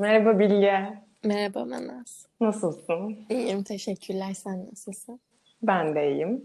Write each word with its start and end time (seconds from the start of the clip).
Merhaba 0.00 0.38
Bilge. 0.38 0.98
Merhaba 1.24 1.64
Manas. 1.64 2.26
Nasılsın? 2.40 3.18
İyiyim, 3.30 3.62
teşekkürler. 3.62 4.34
Sen 4.34 4.66
nasılsın? 4.70 5.20
Ben 5.62 5.94
de 5.94 6.12
iyiyim. 6.12 6.44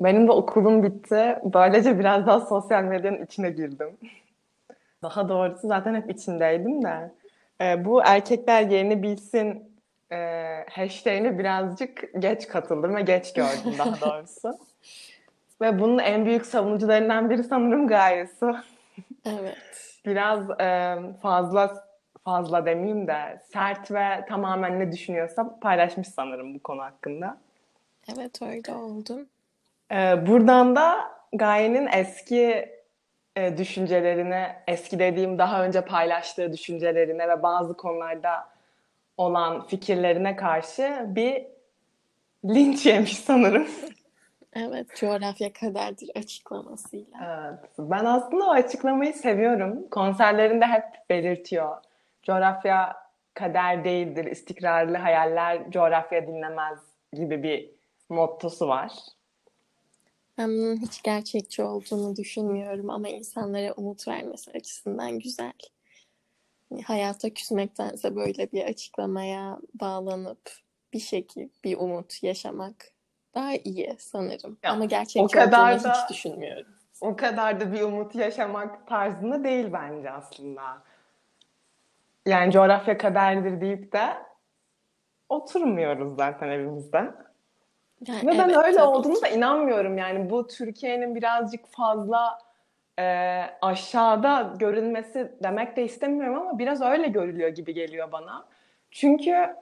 Benim 0.00 0.26
de 0.28 0.32
okulum 0.32 0.82
bitti. 0.82 1.36
Böylece 1.44 1.98
biraz 1.98 2.26
daha 2.26 2.40
sosyal 2.40 2.82
medyanın 2.84 3.24
içine 3.24 3.50
girdim. 3.50 3.88
Daha 5.02 5.28
doğrusu 5.28 5.68
zaten 5.68 5.94
hep 5.94 6.10
içindeydim 6.10 6.82
de. 6.84 7.10
E, 7.60 7.84
bu 7.84 8.02
erkekler 8.04 8.62
yerini 8.62 9.02
bilsin 9.02 9.64
e, 10.12 10.16
hashtag'ine 10.70 11.38
birazcık 11.38 12.04
geç 12.18 12.48
katıldım 12.48 12.94
ve 12.96 13.02
geç 13.02 13.32
gördüm 13.32 13.74
daha 13.78 14.00
doğrusu. 14.00 14.58
ve 15.60 15.78
bunun 15.78 15.98
en 15.98 16.26
büyük 16.26 16.46
savunucularından 16.46 17.30
biri 17.30 17.44
sanırım 17.44 17.86
Gaye 17.86 18.26
Su. 18.26 18.56
Evet. 19.24 19.56
Biraz 20.06 20.50
e, 20.60 20.96
fazla 21.22 21.83
fazla 22.24 22.66
demeyeyim 22.66 23.06
de 23.06 23.40
sert 23.52 23.90
ve 23.90 24.24
tamamen 24.28 24.80
ne 24.80 24.92
düşünüyorsa 24.92 25.58
paylaşmış 25.60 26.08
sanırım 26.08 26.54
bu 26.54 26.62
konu 26.62 26.82
hakkında. 26.82 27.36
Evet 28.12 28.42
öyle 28.42 28.74
oldum. 28.74 29.26
Ee, 29.92 30.26
buradan 30.26 30.76
da 30.76 30.96
Gaye'nin 31.32 31.86
eski 31.86 32.68
e, 33.36 33.58
düşüncelerine, 33.58 34.62
eski 34.66 34.98
dediğim 34.98 35.38
daha 35.38 35.64
önce 35.64 35.80
paylaştığı 35.80 36.52
düşüncelerine 36.52 37.28
ve 37.28 37.42
bazı 37.42 37.76
konularda 37.76 38.48
olan 39.16 39.66
fikirlerine 39.66 40.36
karşı 40.36 41.04
bir 41.06 41.46
linç 42.44 42.86
yemiş 42.86 43.18
sanırım. 43.18 43.66
Evet, 44.56 44.86
coğrafya 44.96 45.52
kaderdir 45.52 46.10
açıklamasıyla. 46.14 47.18
Evet, 47.24 47.70
ben 47.78 48.04
aslında 48.04 48.44
o 48.44 48.50
açıklamayı 48.50 49.14
seviyorum. 49.14 49.88
Konserlerinde 49.90 50.66
hep 50.66 50.84
belirtiyor. 51.10 51.76
Coğrafya 52.26 52.96
kader 53.34 53.84
değildir, 53.84 54.24
istikrarlı 54.24 54.96
hayaller 54.96 55.70
coğrafya 55.70 56.26
dinlemez 56.26 56.78
gibi 57.12 57.42
bir 57.42 57.70
mottosu 58.08 58.68
var. 58.68 58.92
Ben 60.38 60.48
bunun 60.48 60.76
hiç 60.76 61.02
gerçekçi 61.02 61.62
olduğunu 61.62 62.16
düşünmüyorum 62.16 62.90
ama 62.90 63.08
insanlara 63.08 63.72
umut 63.72 64.08
vermesi 64.08 64.50
açısından 64.50 65.18
güzel. 65.18 65.52
Yani 66.70 66.82
hayata 66.82 67.30
küsmektense 67.30 68.16
böyle 68.16 68.52
bir 68.52 68.64
açıklamaya 68.64 69.58
bağlanıp 69.80 70.50
bir 70.92 71.00
şekil, 71.00 71.48
bir 71.64 71.76
umut 71.78 72.22
yaşamak 72.22 72.74
daha 73.34 73.54
iyi 73.54 73.96
sanırım. 73.98 74.58
Ya, 74.62 74.72
ama 74.72 74.84
gerçekçi 74.84 75.20
o 75.22 75.28
kadar 75.28 75.72
olduğunu 75.72 75.84
da- 75.84 75.92
hiç 76.02 76.10
düşünmüyorum. 76.10 76.66
O 77.00 77.16
kadar 77.16 77.60
da 77.60 77.72
bir 77.72 77.80
umut 77.80 78.14
yaşamak 78.14 78.86
tarzında 78.86 79.44
değil 79.44 79.66
bence 79.72 80.10
aslında. 80.10 80.82
Yani 82.26 82.52
coğrafya 82.52 82.98
kaderdir 82.98 83.60
deyip 83.60 83.92
de 83.92 84.06
oturmuyoruz 85.28 86.16
zaten 86.16 86.48
evimizde. 86.48 86.98
Yani 88.06 88.26
Ve 88.26 88.38
ben 88.38 88.48
evet, 88.48 88.56
öyle 88.56 88.76
tabii 88.76 88.86
olduğunu 88.86 89.22
da 89.22 89.28
inanmıyorum. 89.28 89.98
Yani 89.98 90.30
bu 90.30 90.46
Türkiye'nin 90.46 91.14
birazcık 91.14 91.66
fazla 91.66 92.38
e, 92.98 93.04
aşağıda 93.62 94.54
görünmesi 94.58 95.32
demek 95.42 95.76
de 95.76 95.84
istemiyorum 95.84 96.38
ama 96.40 96.58
biraz 96.58 96.82
öyle 96.82 97.08
görülüyor 97.08 97.48
gibi 97.48 97.74
geliyor 97.74 98.12
bana. 98.12 98.46
Çünkü 98.90 99.56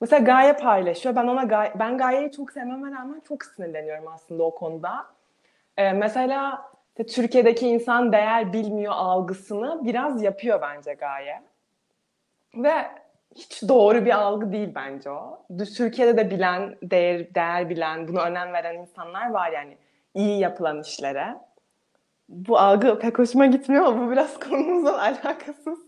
mesela 0.00 0.24
Gaye 0.24 0.52
paylaşıyor. 0.52 1.16
Ben 1.16 1.26
ona 1.26 1.44
Gaye, 1.44 1.72
ben 1.74 1.98
Gaye'yi 1.98 2.32
çok 2.32 2.52
sevmeme 2.52 2.90
rağmen 2.90 3.22
çok 3.28 3.44
sinirleniyorum 3.44 4.08
aslında 4.08 4.42
o 4.42 4.54
konuda. 4.54 5.06
E, 5.76 5.92
mesela 5.92 6.70
Türkiye'deki 7.08 7.68
insan 7.68 8.12
değer 8.12 8.52
bilmiyor 8.52 8.92
algısını 8.96 9.84
biraz 9.84 10.22
yapıyor 10.22 10.62
bence 10.62 10.94
Gaye. 10.94 11.42
Ve 12.56 12.90
hiç 13.34 13.62
doğru 13.68 14.04
bir 14.04 14.10
algı 14.10 14.52
değil 14.52 14.68
bence 14.74 15.10
o. 15.10 15.46
Türkiye'de 15.76 16.16
de 16.16 16.30
bilen, 16.30 16.76
değer, 16.82 17.34
değer 17.34 17.68
bilen, 17.70 18.08
buna 18.08 18.22
önem 18.22 18.52
veren 18.52 18.78
insanlar 18.78 19.30
var 19.30 19.50
yani 19.50 19.78
iyi 20.14 20.40
yapılan 20.40 20.80
işlere. 20.80 21.36
Bu 22.28 22.58
algı 22.58 22.98
pek 22.98 23.18
hoşuma 23.18 23.46
gitmiyor 23.46 23.84
ama 23.84 24.06
bu 24.06 24.10
biraz 24.10 24.40
konumuzla 24.48 25.02
alakasız. 25.02 25.78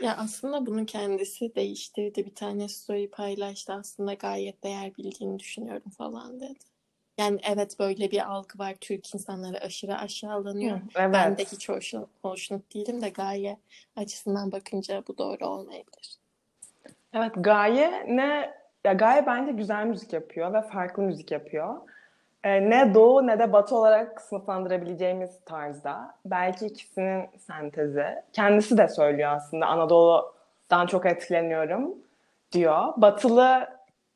Ya 0.00 0.16
aslında 0.18 0.66
bunu 0.66 0.86
kendisi 0.86 1.54
değiştirdi. 1.54 2.26
Bir 2.26 2.34
tane 2.34 2.68
story 2.68 3.10
paylaştı. 3.10 3.72
Aslında 3.72 4.14
gayet 4.14 4.64
değer 4.64 4.96
bildiğini 4.96 5.38
düşünüyorum 5.38 5.90
falan 5.98 6.40
dedi. 6.40 6.73
Yani 7.18 7.40
evet 7.52 7.78
böyle 7.80 8.10
bir 8.10 8.30
algı 8.32 8.58
var. 8.58 8.74
Türk 8.80 9.14
insanları 9.14 9.60
aşırı 9.60 9.98
aşağılanıyor. 9.98 10.80
Evet. 10.96 11.14
Ben 11.14 11.38
de 11.38 11.44
hiç 11.44 11.68
hoşnut, 11.68 12.08
hoşnut 12.22 12.74
değilim 12.74 13.02
de 13.02 13.08
gaye 13.08 13.56
açısından 13.96 14.52
bakınca 14.52 15.02
bu 15.08 15.18
doğru 15.18 15.46
olmayabilir. 15.46 16.18
Evet 17.12 17.32
Gaye 17.36 18.04
ne 18.08 18.54
ya 18.84 18.92
Gaye 18.92 19.26
bence 19.26 19.52
güzel 19.52 19.86
müzik 19.86 20.12
yapıyor 20.12 20.52
ve 20.52 20.62
farklı 20.62 21.02
müzik 21.02 21.30
yapıyor. 21.30 21.74
Ee, 22.44 22.70
ne 22.70 22.94
doğu 22.94 23.26
ne 23.26 23.38
de 23.38 23.52
batı 23.52 23.76
olarak 23.76 24.20
sınıflandırabileceğimiz 24.20 25.30
tarzda. 25.44 26.14
Belki 26.24 26.66
ikisinin 26.66 27.26
sentezi. 27.38 28.06
Kendisi 28.32 28.78
de 28.78 28.88
söylüyor 28.88 29.32
aslında 29.32 29.66
Anadolu'dan 29.66 30.86
çok 30.86 31.06
etkileniyorum 31.06 31.94
diyor. 32.52 32.92
Batılı 32.96 33.68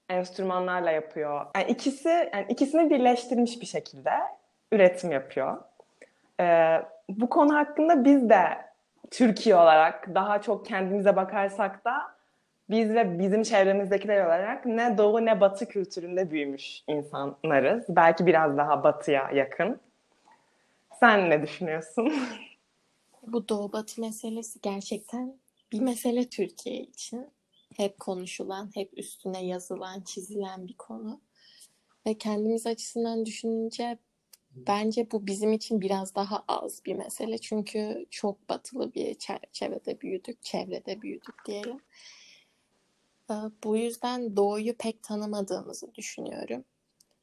enstrümanlarla 0.09 0.91
yapıyor. 0.91 1.47
Yani 1.57 1.71
ikisi 1.71 2.09
yani 2.09 2.47
ikisini 2.49 2.91
birleştirmiş 2.91 3.61
bir 3.61 3.67
şekilde 3.67 4.13
üretim 4.73 5.13
yapıyor. 5.13 5.57
Ee, 6.41 6.83
bu 7.09 7.29
konu 7.29 7.55
hakkında 7.55 8.05
biz 8.05 8.29
de 8.29 8.45
Türkiye 9.11 9.57
olarak 9.57 10.15
daha 10.15 10.43
çok 10.43 10.67
kendimize 10.67 11.17
bakarsak 11.17 11.85
da 11.85 12.19
biz 12.71 12.95
ve 12.95 13.19
bizim 13.19 13.43
çevremizdekiler 13.43 14.27
olarak 14.27 14.67
ne 14.67 14.99
doğu 14.99 15.25
ne 15.25 15.41
batı 15.41 15.69
kültüründe 15.69 16.31
büyümüş 16.31 16.83
insanlarız. 16.87 17.85
Belki 17.89 18.27
biraz 18.27 18.57
daha 18.57 18.85
batıya 18.85 19.31
yakın. 19.35 19.81
Sen 21.01 21.31
ne 21.31 21.43
düşünüyorsun? 21.43 22.13
Bu 23.27 23.49
Doğu 23.49 23.73
Batı 23.73 24.01
meselesi 24.01 24.61
gerçekten 24.63 25.35
bir 25.73 25.81
mesele 25.81 26.29
Türkiye 26.29 26.77
için. 26.77 27.27
Hep 27.77 28.01
konuşulan, 28.01 28.71
hep 28.75 28.99
üstüne 28.99 29.47
yazılan, 29.47 30.01
çizilen 30.01 30.69
bir 30.69 30.77
konu. 30.77 31.21
Ve 32.07 32.19
kendimiz 32.19 32.67
açısından 32.67 33.27
düşününce 33.27 33.99
bence 34.57 35.11
bu 35.11 35.27
bizim 35.27 35.53
için 35.53 35.81
biraz 35.81 36.15
daha 36.15 36.45
az 36.49 36.85
bir 36.85 36.95
mesele. 36.95 37.39
Çünkü 37.39 38.07
çok 38.11 38.49
batılı 38.49 38.95
bir 38.95 39.15
çerçevede 39.15 40.01
büyüdük, 40.01 40.43
çevrede 40.43 41.03
büyüdük 41.03 41.35
diyelim. 41.47 41.81
Ee, 43.31 43.35
Bu 43.65 43.77
yüzden 43.77 44.37
doğuyu 44.37 44.77
pek 44.77 45.03
tanımadığımızı 45.03 45.95
düşünüyorum. 45.95 46.65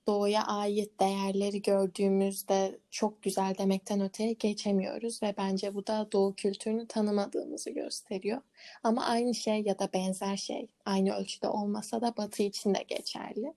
Doğuya 0.08 0.44
ait 0.44 1.00
değerleri 1.00 1.62
gördüğümüzde 1.62 2.80
çok 2.92 3.24
güzel 3.24 3.58
demekten 3.58 4.02
öteye 4.02 4.34
geçemiyoruz 4.34 5.24
ve 5.24 5.34
bence 5.38 5.76
bu 5.76 5.88
da 5.88 6.08
doğu 6.12 6.36
kültürünü 6.36 6.88
tanımadığımızı 6.88 7.70
gösteriyor. 7.70 8.42
Ama 8.84 9.06
aynı 9.06 9.36
şey 9.36 9.62
ya 9.62 9.80
da 9.80 9.90
benzer 9.94 10.38
şey 10.38 10.68
aynı 10.86 11.16
ölçüde 11.16 11.50
olmasa 11.50 12.02
da 12.02 12.18
batı 12.18 12.44
için 12.44 12.74
de 12.76 12.86
geçerli. 12.88 13.54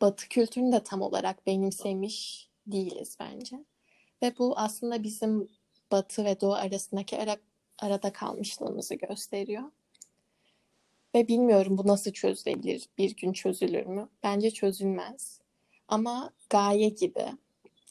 Batı 0.00 0.28
kültürünü 0.28 0.72
de 0.72 0.82
tam 0.82 1.02
olarak 1.02 1.46
benimsemiş 1.46 2.48
değiliz 2.66 3.16
bence. 3.20 3.56
Ve 4.22 4.38
bu 4.38 4.58
aslında 4.58 5.02
bizim 5.02 5.48
batı 5.92 6.24
ve 6.24 6.40
doğu 6.40 6.54
arasındaki 6.54 7.18
ara, 7.18 7.36
arada 7.78 8.12
kalmışlığımızı 8.12 8.94
gösteriyor. 8.94 9.64
Ve 11.14 11.28
bilmiyorum 11.28 11.78
bu 11.78 11.86
nasıl 11.86 12.12
çözülebilir, 12.12 12.88
bir 12.98 13.16
gün 13.16 13.32
çözülür 13.32 13.86
mü? 13.86 14.08
Bence 14.22 14.50
çözülmez. 14.50 15.39
Ama 15.90 16.30
Gaye 16.50 16.88
gibi 16.88 17.26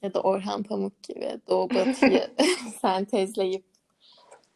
ya 0.01 0.13
da 0.13 0.21
Orhan 0.21 0.63
Pamuk 0.63 1.03
gibi 1.03 1.39
Doğu 1.49 1.69
Batı'yı 1.69 2.29
sentezleyip 2.81 3.65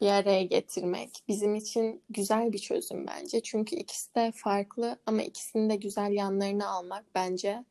bir 0.01 0.07
araya 0.07 0.43
getirmek 0.43 1.09
bizim 1.27 1.55
için 1.55 2.01
güzel 2.09 2.53
bir 2.53 2.59
çözüm 2.59 3.07
bence. 3.07 3.41
Çünkü 3.41 3.75
ikisi 3.75 4.15
de 4.15 4.31
farklı 4.35 4.97
ama 5.05 5.21
ikisinin 5.21 5.69
de 5.69 5.75
güzel 5.75 6.11
yanlarını 6.11 6.67
almak 6.69 7.05
bence 7.15 7.63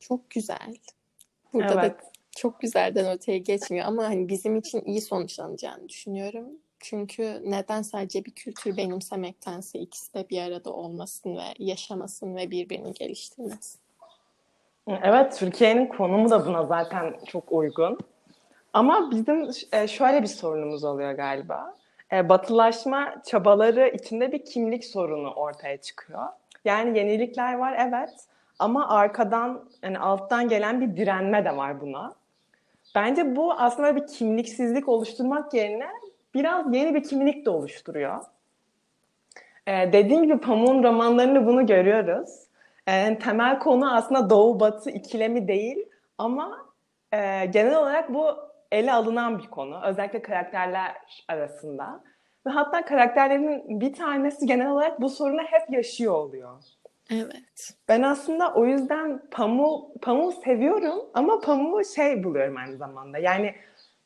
çok 0.00 0.30
güzel. 0.30 0.76
Burada 1.52 1.72
Evet. 1.72 2.00
da 2.00 2.10
çok 2.36 2.60
güzelden 2.60 3.12
öteye 3.12 3.38
geçmiyor 3.38 3.86
ama 3.86 4.04
hani 4.04 4.28
bizim 4.28 4.56
için 4.56 4.80
iyi 4.84 5.00
sonuçlanacağını 5.00 5.88
düşünüyorum. 5.88 6.48
Çünkü 6.80 7.42
neden 7.44 7.82
sadece 7.82 8.24
bir 8.24 8.30
kültür 8.30 8.76
benimsemektense 8.76 9.78
ikisi 9.78 10.14
de 10.14 10.28
bir 10.30 10.42
arada 10.42 10.72
olmasın 10.72 11.36
ve 11.36 11.42
yaşamasın 11.58 12.36
ve 12.36 12.50
birbirini 12.50 12.92
geliştirmesin. 12.92 13.80
Evet, 14.88 15.36
Türkiye'nin 15.38 15.86
konumu 15.86 16.30
da 16.30 16.46
buna 16.46 16.64
zaten 16.64 17.14
çok 17.26 17.52
uygun. 17.52 17.98
Ama 18.72 19.10
bizim 19.10 19.50
e, 19.72 19.88
şöyle 19.88 20.22
bir 20.22 20.26
sorunumuz 20.26 20.84
oluyor 20.84 21.12
galiba. 21.12 21.74
E, 22.12 22.28
Batılaşma 22.28 23.14
çabaları 23.26 23.88
içinde 23.88 24.32
bir 24.32 24.44
kimlik 24.44 24.84
sorunu 24.84 25.30
ortaya 25.30 25.76
çıkıyor. 25.76 26.22
Yani 26.64 26.98
yenilikler 26.98 27.54
var 27.54 27.76
evet 27.88 28.10
ama 28.58 28.88
arkadan 28.88 29.64
yani 29.82 29.98
alttan 29.98 30.48
gelen 30.48 30.80
bir 30.80 30.96
direnme 30.96 31.44
de 31.44 31.56
var 31.56 31.80
buna. 31.80 32.14
Bence 32.94 33.36
bu 33.36 33.52
aslında 33.52 33.96
bir 33.96 34.06
kimliksizlik 34.06 34.88
oluşturmak 34.88 35.54
yerine 35.54 35.88
biraz 36.34 36.74
yeni 36.74 36.94
bir 36.94 37.02
kimlik 37.02 37.46
de 37.46 37.50
oluşturuyor. 37.50 38.24
Ee, 39.66 39.92
dediğim 39.92 40.22
gibi 40.22 40.38
Pamuk'un 40.38 40.82
romanlarında 40.82 41.46
bunu 41.46 41.66
görüyoruz. 41.66 42.45
Temel 43.20 43.58
konu 43.58 43.94
aslında 43.94 44.30
Doğu-Batı 44.30 44.90
ikilemi 44.90 45.48
değil 45.48 45.88
ama 46.18 46.66
e, 47.12 47.46
genel 47.46 47.76
olarak 47.76 48.14
bu 48.14 48.26
ele 48.72 48.92
alınan 48.92 49.38
bir 49.38 49.46
konu. 49.46 49.80
Özellikle 49.84 50.22
karakterler 50.22 50.94
arasında. 51.28 52.04
Ve 52.46 52.50
hatta 52.50 52.84
karakterlerin 52.84 53.80
bir 53.80 53.92
tanesi 53.92 54.46
genel 54.46 54.70
olarak 54.70 55.00
bu 55.00 55.10
sorunu 55.10 55.42
hep 55.42 55.70
yaşıyor 55.70 56.14
oluyor. 56.14 56.62
Evet. 57.10 57.74
Ben 57.88 58.02
aslında 58.02 58.54
o 58.54 58.66
yüzden 58.66 59.22
Pamuk 59.30 60.02
Pamuk 60.02 60.34
seviyorum 60.34 60.98
ama 61.14 61.40
Pamuk'u 61.40 61.84
şey 61.84 62.24
buluyorum 62.24 62.56
aynı 62.56 62.76
zamanda. 62.76 63.18
Yani 63.18 63.54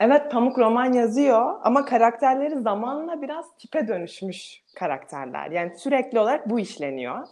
evet 0.00 0.32
Pamuk 0.32 0.58
roman 0.58 0.92
yazıyor 0.92 1.60
ama 1.62 1.84
karakterleri 1.84 2.60
zamanla 2.60 3.22
biraz 3.22 3.56
tipe 3.56 3.88
dönüşmüş 3.88 4.62
karakterler. 4.76 5.50
Yani 5.50 5.78
sürekli 5.78 6.20
olarak 6.20 6.50
bu 6.50 6.60
işleniyor. 6.60 7.26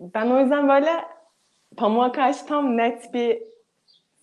Ben 0.00 0.30
o 0.30 0.40
yüzden 0.40 0.68
böyle 0.68 1.04
Pamuk'a 1.76 2.12
karşı 2.12 2.46
tam 2.46 2.76
net 2.76 3.14
bir 3.14 3.42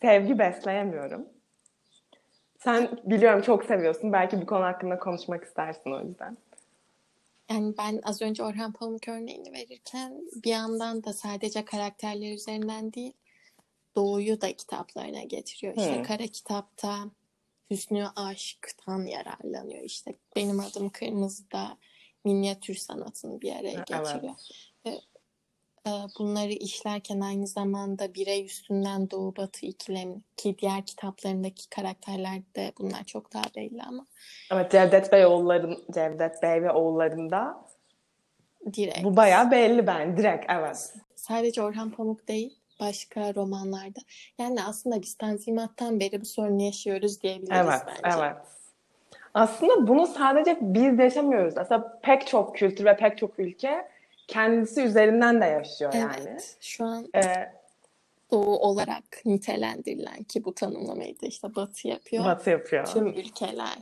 sevgi 0.01 0.39
besleyemiyorum. 0.39 1.25
Sen 2.57 2.99
biliyorum 3.03 3.41
çok 3.41 3.65
seviyorsun. 3.65 4.13
Belki 4.13 4.41
bir 4.41 4.45
konu 4.45 4.63
hakkında 4.63 4.99
konuşmak 4.99 5.43
istersin 5.43 5.91
o 5.91 6.01
yüzden. 6.01 6.37
Yani 7.49 7.73
ben 7.77 7.99
az 8.03 8.21
önce 8.21 8.43
Orhan 8.43 8.71
Pamuk 8.73 9.07
örneğini 9.07 9.53
verirken 9.53 10.21
bir 10.43 10.49
yandan 10.49 11.03
da 11.03 11.13
sadece 11.13 11.65
karakterler 11.65 12.33
üzerinden 12.33 12.93
değil 12.93 13.13
Doğu'yu 13.95 14.41
da 14.41 14.53
kitaplarına 14.53 15.23
getiriyor. 15.23 15.73
İşte 15.77 15.95
Hmm. 15.95 16.03
Kara 16.03 16.27
Kitap'ta 16.27 16.97
Hüsnü 17.71 18.07
Aşk'tan 18.15 19.05
yararlanıyor. 19.05 19.83
İşte 19.83 20.13
Benim 20.35 20.59
Adım 20.59 20.89
Kırmızı'da 20.89 21.77
minyatür 22.25 22.75
sanatını 22.75 23.41
bir 23.41 23.51
araya 23.55 23.71
Evet. 23.77 23.87
getiriyor. 23.87 24.33
Ve 24.85 24.89
e, 24.89 25.01
bunları 26.19 26.51
işlerken 26.51 27.19
aynı 27.19 27.47
zamanda 27.47 28.13
birey 28.13 28.45
üstünden 28.45 29.11
Doğu 29.11 29.35
Batı 29.35 29.65
ikilemi 29.65 30.21
ki 30.37 30.55
diğer 30.61 30.85
kitaplarındaki 30.85 31.69
karakterlerde 31.69 32.73
bunlar 32.79 33.03
çok 33.03 33.33
daha 33.33 33.43
belli 33.55 33.83
ama 33.83 34.05
Evet 34.51 34.71
Cevdet 34.71 35.11
Bey 35.11 35.25
oğulların 35.25 35.77
Cevdet 35.93 36.43
Bey 36.43 36.63
ve 36.63 36.71
oğullarında 36.71 37.65
direkt. 38.73 39.03
bu 39.03 39.15
bayağı 39.15 39.51
belli 39.51 39.87
ben 39.87 40.17
direkt 40.17 40.45
evet. 40.51 40.93
Sadece 41.15 41.61
Orhan 41.61 41.91
Pamuk 41.91 42.27
değil, 42.27 42.57
başka 42.79 43.35
romanlarda. 43.35 43.99
Yani 44.39 44.63
aslında 44.63 45.01
biz 45.01 45.15
Tanzimat'tan 45.17 45.99
beri 45.99 46.21
bu 46.21 46.25
sorunu 46.25 46.61
yaşıyoruz 46.61 47.21
diyebiliriz 47.21 47.57
Evet, 47.63 47.81
bence. 48.03 48.17
evet. 48.19 48.35
Aslında 49.33 49.87
bunu 49.87 50.07
sadece 50.07 50.57
biz 50.61 50.99
yaşamıyoruz. 50.99 51.57
Aslında 51.57 51.99
pek 52.03 52.27
çok 52.27 52.55
kültür 52.55 52.85
ve 52.85 52.97
pek 52.97 53.17
çok 53.17 53.39
ülke 53.39 53.94
kendisi 54.27 54.81
üzerinden 54.81 55.41
de 55.41 55.45
yaşıyor 55.45 55.93
yani. 55.93 56.15
Evet, 56.27 56.57
şu 56.61 56.85
an 56.85 57.07
Ee, 57.15 57.21
Doğu 58.31 58.57
olarak 58.57 59.03
nitelendirilen 59.25 60.23
ki 60.23 60.45
bu 60.45 60.55
tanımlamayı 60.55 61.21
da 61.21 61.25
işte 61.25 61.55
Batı 61.55 61.87
yapıyor. 61.87 62.25
Batı 62.25 62.49
yapıyor. 62.49 62.85
Tüm 62.85 63.07
ülkeler 63.07 63.77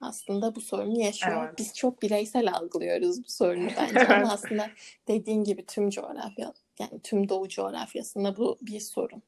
aslında 0.00 0.54
bu 0.54 0.60
sorunu 0.60 1.00
yaşıyor. 1.00 1.44
Evet. 1.46 1.58
Biz 1.58 1.74
çok 1.74 2.02
bireysel 2.02 2.52
algılıyoruz 2.52 3.24
bu 3.24 3.28
sorunu 3.28 3.68
bence 3.80 3.92
Evet. 3.96 4.10
ama 4.10 4.32
aslında 4.32 4.66
dediğin 5.08 5.44
gibi 5.44 5.66
tüm 5.66 5.90
coğrafya 5.90 6.52
yani 6.78 7.00
tüm 7.02 7.28
Doğu 7.28 7.48
coğrafyasında 7.48 8.36
bu 8.36 8.58
bir 8.62 8.80
sorun. 8.80 9.22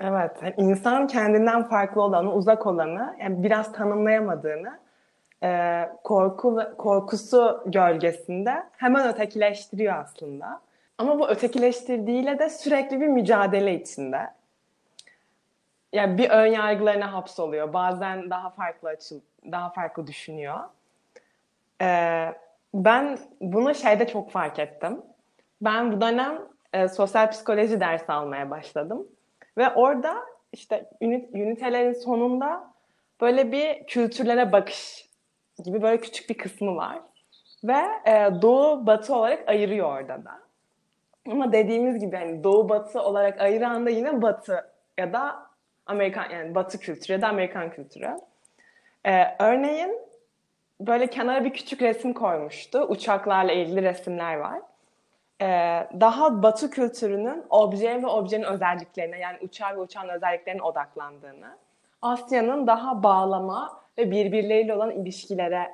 Evet, 0.00 0.30
yani 0.42 0.54
insan 0.58 1.06
kendinden 1.06 1.68
farklı 1.68 2.02
olanı, 2.02 2.34
uzak 2.34 2.66
olanı, 2.66 3.16
yani 3.20 3.42
biraz 3.42 3.72
tanımlayamadığını, 3.72 4.78
e, 5.44 5.80
korku 6.04 6.60
korkusu 6.78 7.62
gölgesinde 7.66 8.62
hemen 8.76 9.08
ötekileştiriyor 9.08 9.98
aslında. 9.98 10.60
Ama 10.98 11.18
bu 11.18 11.28
ötekileştirdiğiyle 11.28 12.38
de 12.38 12.50
sürekli 12.50 13.00
bir 13.00 13.06
mücadele 13.06 13.74
içinde. 13.74 14.30
Yani 15.92 16.18
bir 16.18 16.30
ön 16.30 16.46
yargılarına 16.46 17.12
hapsoluyor. 17.12 17.72
Bazen 17.72 18.30
daha 18.30 18.50
farklı 18.50 18.88
açıl, 18.88 19.20
daha 19.52 19.70
farklı 19.70 20.06
düşünüyor. 20.06 20.60
Ee, 21.82 22.34
ben 22.74 23.18
bunu 23.40 23.74
şeyde 23.74 24.06
çok 24.06 24.30
fark 24.30 24.58
ettim. 24.58 25.02
Ben 25.60 25.92
bu 25.92 26.00
dönem 26.00 26.38
e, 26.72 26.88
sosyal 26.88 27.30
psikoloji 27.30 27.80
dersi 27.80 28.12
almaya 28.12 28.50
başladım. 28.50 29.06
Ve 29.58 29.70
orada 29.70 30.16
işte 30.52 30.90
ünit, 31.00 31.34
ünitelerin 31.34 31.92
sonunda 31.92 32.70
böyle 33.20 33.52
bir 33.52 33.86
kültürlere 33.86 34.52
bakış 34.52 35.08
gibi 35.62 35.82
böyle 35.82 36.00
küçük 36.00 36.30
bir 36.30 36.38
kısmı 36.38 36.76
var. 36.76 36.98
Ve 37.64 37.82
e, 38.06 38.42
doğu 38.42 38.86
batı 38.86 39.16
olarak 39.16 39.48
ayırıyor 39.48 40.00
orada 40.00 40.24
da. 40.24 40.40
Ama 41.30 41.52
dediğimiz 41.52 41.98
gibi 41.98 42.16
hani 42.16 42.44
doğu 42.44 42.68
batı 42.68 43.02
olarak 43.02 43.40
ayıran 43.40 43.86
da 43.86 43.90
yine 43.90 44.22
batı 44.22 44.70
ya 44.98 45.12
da 45.12 45.46
Amerikan 45.86 46.30
yani 46.30 46.54
batı 46.54 46.78
kültürü 46.78 47.12
ya 47.12 47.22
da 47.22 47.28
Amerikan 47.28 47.70
kültürü. 47.70 48.10
Ee, 49.06 49.36
örneğin 49.38 49.98
böyle 50.80 51.06
kenara 51.06 51.44
bir 51.44 51.52
küçük 51.52 51.82
resim 51.82 52.12
koymuştu. 52.12 52.80
Uçaklarla 52.80 53.52
ilgili 53.52 53.82
resimler 53.82 54.36
var. 54.36 54.60
Ee, 55.40 55.88
daha 56.00 56.42
batı 56.42 56.70
kültürünün 56.70 57.44
obje 57.50 58.02
ve 58.02 58.06
objenin 58.06 58.44
özelliklerine 58.44 59.18
yani 59.18 59.38
uçağı 59.40 59.76
ve 59.76 59.80
uçağın 59.80 60.08
özelliklerine 60.08 60.62
odaklandığını, 60.62 61.56
Asya'nın 62.02 62.66
daha 62.66 63.02
bağlama 63.02 63.83
ve 63.98 64.10
birbirleriyle 64.10 64.74
olan 64.74 64.90
ilişkilere 64.90 65.68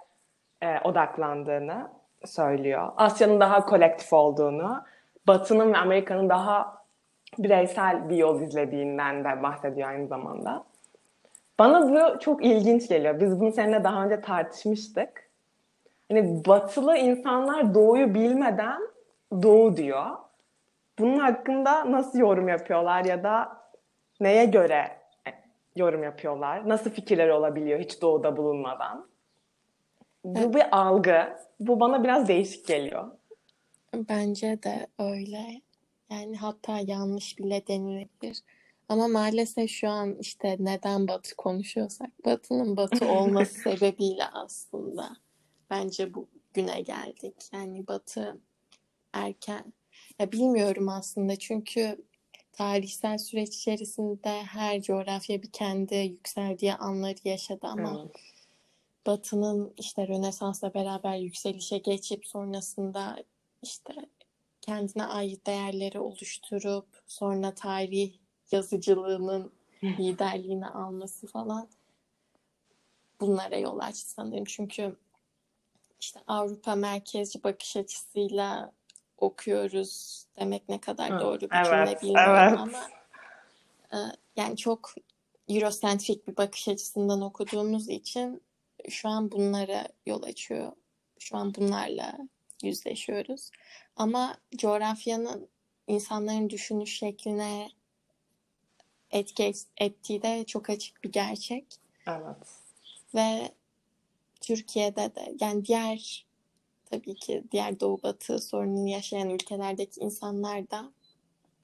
e, 0.62 0.78
odaklandığını 0.84 1.88
söylüyor. 2.24 2.88
Asya'nın 2.96 3.40
daha 3.40 3.66
kolektif 3.66 4.12
olduğunu, 4.12 4.84
Batı'nın 5.26 5.72
ve 5.72 5.76
Amerika'nın 5.76 6.28
daha 6.28 6.80
bireysel 7.38 8.10
bir 8.10 8.16
yol 8.16 8.40
izlediğinden 8.40 9.24
de 9.24 9.42
bahsediyor 9.42 9.88
aynı 9.88 10.06
zamanda. 10.06 10.64
Bana 11.58 11.90
bu 11.90 12.18
çok 12.18 12.44
ilginç 12.44 12.88
geliyor. 12.88 13.20
Biz 13.20 13.40
bunu 13.40 13.52
seninle 13.52 13.84
daha 13.84 14.04
önce 14.04 14.20
tartışmıştık. 14.20 15.30
Hani 16.08 16.44
batılı 16.46 16.96
insanlar 16.96 17.74
doğuyu 17.74 18.14
bilmeden 18.14 18.80
doğu 19.42 19.76
diyor. 19.76 20.06
Bunun 20.98 21.18
hakkında 21.18 21.92
nasıl 21.92 22.18
yorum 22.18 22.48
yapıyorlar 22.48 23.04
ya 23.04 23.22
da 23.22 23.56
neye 24.20 24.44
göre 24.44 24.99
yorum 25.76 26.02
yapıyorlar? 26.02 26.68
Nasıl 26.68 26.90
fikirleri 26.90 27.32
olabiliyor 27.32 27.80
hiç 27.80 28.02
doğuda 28.02 28.36
bulunmadan? 28.36 29.10
Bu 30.24 30.54
bir 30.54 30.78
algı. 30.78 31.36
Bu 31.60 31.80
bana 31.80 32.04
biraz 32.04 32.28
değişik 32.28 32.66
geliyor. 32.66 33.10
Bence 33.94 34.62
de 34.62 34.86
öyle. 34.98 35.62
Yani 36.10 36.36
hatta 36.36 36.78
yanlış 36.86 37.38
bile 37.38 37.66
denilebilir. 37.66 38.42
Ama 38.88 39.08
maalesef 39.08 39.70
şu 39.70 39.88
an 39.88 40.16
işte 40.20 40.56
neden 40.58 41.08
Batı 41.08 41.36
konuşuyorsak 41.36 42.24
Batı'nın 42.24 42.76
Batı 42.76 43.08
olması 43.08 43.54
sebebiyle 43.70 44.24
aslında 44.32 45.16
bence 45.70 46.14
bu 46.14 46.28
güne 46.54 46.80
geldik. 46.80 47.34
Yani 47.52 47.86
Batı 47.86 48.40
erken 49.12 49.72
ya 50.18 50.32
bilmiyorum 50.32 50.88
aslında 50.88 51.36
çünkü 51.36 51.96
tarihsel 52.60 53.18
süreç 53.18 53.56
içerisinde 53.56 54.42
her 54.42 54.82
coğrafya 54.82 55.42
bir 55.42 55.52
kendi 55.52 55.94
yükseldiği 55.94 56.74
anları 56.74 57.18
yaşadı 57.24 57.66
ama 57.66 58.00
Evet. 58.02 58.16
Batı'nın 59.06 59.74
işte 59.78 60.08
Rönesans'la 60.08 60.74
beraber 60.74 61.16
yükselişe 61.16 61.78
geçip 61.78 62.26
sonrasında 62.26 63.24
işte 63.62 63.94
kendine 64.60 65.04
ait 65.04 65.46
değerleri 65.46 65.98
oluşturup 65.98 66.86
sonra 67.06 67.54
tarih 67.54 68.14
yazıcılığının 68.52 69.52
liderliğini 69.82 70.66
alması 70.66 71.26
falan 71.26 71.68
bunlara 73.20 73.56
yol 73.56 73.78
açtı 73.78 74.10
sanırım. 74.10 74.44
Çünkü 74.44 74.96
işte 76.00 76.20
Avrupa 76.26 76.74
merkezci 76.74 77.44
bakış 77.44 77.76
açısıyla 77.76 78.72
okuyoruz 79.20 80.24
demek 80.38 80.68
ne 80.68 80.80
kadar 80.80 81.10
Hı, 81.10 81.20
doğru 81.20 81.40
bir 81.40 81.50
evet, 81.52 81.66
cümle 81.66 82.00
bilmiyorum 82.02 82.36
evet. 82.38 82.58
ama 82.58 82.90
e, 83.92 83.98
yani 84.36 84.56
çok 84.56 84.94
Eurosentrik 85.48 86.28
bir 86.28 86.36
bakış 86.36 86.68
açısından 86.68 87.20
okuduğumuz 87.20 87.88
için 87.88 88.42
şu 88.88 89.08
an 89.08 89.32
bunlara 89.32 89.88
yol 90.06 90.22
açıyor. 90.22 90.72
Şu 91.18 91.36
an 91.36 91.54
bunlarla 91.54 92.18
yüzleşiyoruz. 92.62 93.50
Ama 93.96 94.36
coğrafyanın 94.56 95.48
insanların 95.86 96.50
düşünüş 96.50 96.98
şekline 96.98 97.68
etki 99.10 99.52
ettiği 99.76 100.22
de 100.22 100.44
çok 100.44 100.70
açık 100.70 101.04
bir 101.04 101.12
gerçek. 101.12 101.66
Evet. 102.06 102.36
Ve 103.14 103.52
Türkiye'de 104.40 105.14
de 105.14 105.34
yani 105.40 105.64
diğer 105.64 106.26
tabii 106.90 107.14
ki 107.14 107.44
diğer 107.52 107.80
Doğu 107.80 108.02
Batı 108.02 108.38
sorununu 108.38 108.88
yaşayan 108.88 109.30
ülkelerdeki 109.30 110.00
insanlar 110.00 110.70
da 110.70 110.92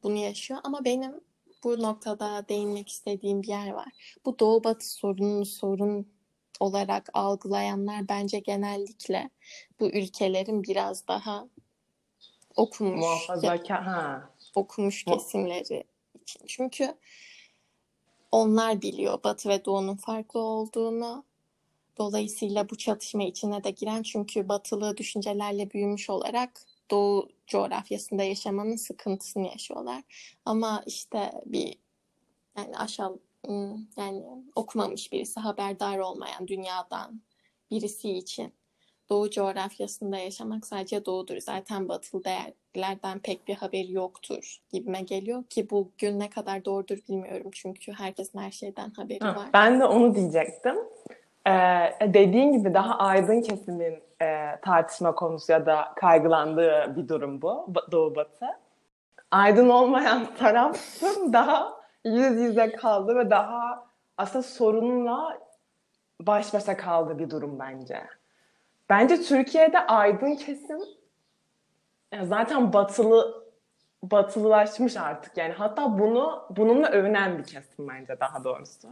bunu 0.03 0.17
yaşıyor. 0.17 0.61
Ama 0.65 0.85
benim 0.85 1.21
bu 1.65 1.83
noktada 1.83 2.49
değinmek 2.49 2.89
istediğim 2.89 3.43
bir 3.43 3.49
yer 3.49 3.71
var. 3.71 4.19
Bu 4.25 4.39
Doğu 4.39 4.65
Batı 4.65 4.91
sorununu 4.91 5.47
sorun 5.47 6.09
olarak 6.61 7.11
algılayanlar 7.13 8.09
bence 8.09 8.39
genellikle 8.39 9.31
bu 9.81 9.87
ülkelerin 9.87 10.63
biraz 10.63 11.09
daha 11.09 11.49
okumuş 12.57 13.01
Muhafazakar. 13.01 13.83
Ha. 13.83 14.31
okumuş 14.55 15.07
Mu- 15.07 15.13
kesimleri 15.13 15.85
için. 16.23 16.47
Çünkü 16.47 16.95
onlar 18.33 18.83
biliyor 18.83 19.23
Batı 19.25 19.49
ve 19.49 19.65
Doğu'nun 19.65 19.97
farklı 19.97 20.41
olduğunu. 20.41 21.25
Dolayısıyla 21.99 22.71
bu 22.71 22.77
çatışma 22.79 23.23
içine 23.23 23.65
de 23.65 23.71
giren 23.71 24.03
çünkü 24.03 24.49
batılı 24.49 24.97
düşüncelerle 24.97 25.71
büyümüş 25.71 26.11
olarak 26.11 26.51
Doğu 26.91 27.29
coğrafyasında 27.47 28.23
yaşamanın 28.23 28.77
sıkıntısını 28.77 29.47
yaşıyorlar. 29.47 30.03
Ama 30.45 30.83
işte 30.87 31.33
bir 31.47 31.79
yani 32.57 32.79
aşağı 32.79 33.19
hmm, 33.47 33.77
yani 33.97 34.23
okumamış 34.55 35.13
birisi, 35.13 35.41
haberdar 35.41 35.99
olmayan 35.99 36.49
dünyadan 36.49 37.21
birisi 37.71 38.11
için 38.13 38.53
Doğu 39.11 39.31
coğrafyasında 39.31 40.19
yaşamak 40.19 40.67
sadece 40.67 41.05
doğudur. 41.05 41.37
Zaten 41.41 41.89
batılı 41.89 42.25
değerlerden 42.25 43.19
pek 43.19 43.49
bir 43.49 43.55
haberi 43.55 43.93
yoktur 43.93 44.63
gibime 44.73 45.01
geliyor 45.01 45.45
ki 45.45 45.71
bugün 45.71 46.21
ne 46.21 46.31
kadar 46.31 46.65
doğrudur 46.65 46.99
bilmiyorum 47.09 47.51
çünkü 47.53 47.93
herkesin 47.93 48.39
her 48.39 48.51
şeyden 48.51 48.91
haberi 48.91 49.25
Ha, 49.25 49.37
var. 49.37 49.51
Ben 49.53 49.81
de 49.81 49.85
onu 49.85 50.15
diyecektim. 50.15 50.77
Ee, 51.47 52.13
dediğin 52.15 52.53
gibi 52.53 52.75
daha 52.75 52.99
aydın 52.99 53.41
kesimin 53.41 54.03
e, 54.23 54.61
tartışma 54.63 55.15
konusu 55.15 55.53
ya 55.53 55.67
da 55.67 55.93
kaygılandığı 55.97 56.97
bir 56.97 57.09
durum 57.09 57.43
bu. 57.43 57.75
Doğu 57.93 58.17
Batı. 58.17 58.47
Aydın 59.31 59.69
olmayan 59.69 60.35
tarafın 60.35 61.33
daha 61.33 61.81
yüz 62.05 62.41
yüze 62.41 62.73
kaldı 62.73 63.17
ve 63.17 63.31
daha 63.31 63.87
aslında 64.19 64.43
sorunla 64.43 65.39
baş 66.21 66.55
başa 66.55 66.77
kaldığı 66.77 67.19
bir 67.19 67.31
durum 67.31 67.59
bence. 67.59 68.03
Bence 68.91 69.23
Türkiye'de 69.23 69.87
aydın 69.87 70.35
kesim 70.35 70.79
zaten 72.23 72.73
batılı 72.73 73.47
batılılaşmış 74.03 74.97
artık 74.97 75.37
yani 75.37 75.53
hatta 75.53 75.99
bunu 75.99 76.47
bununla 76.51 76.89
övünen 76.89 77.39
bir 77.39 77.45
kesim 77.45 77.89
bence 77.89 78.21
daha 78.21 78.45
doğrusu. 78.45 78.89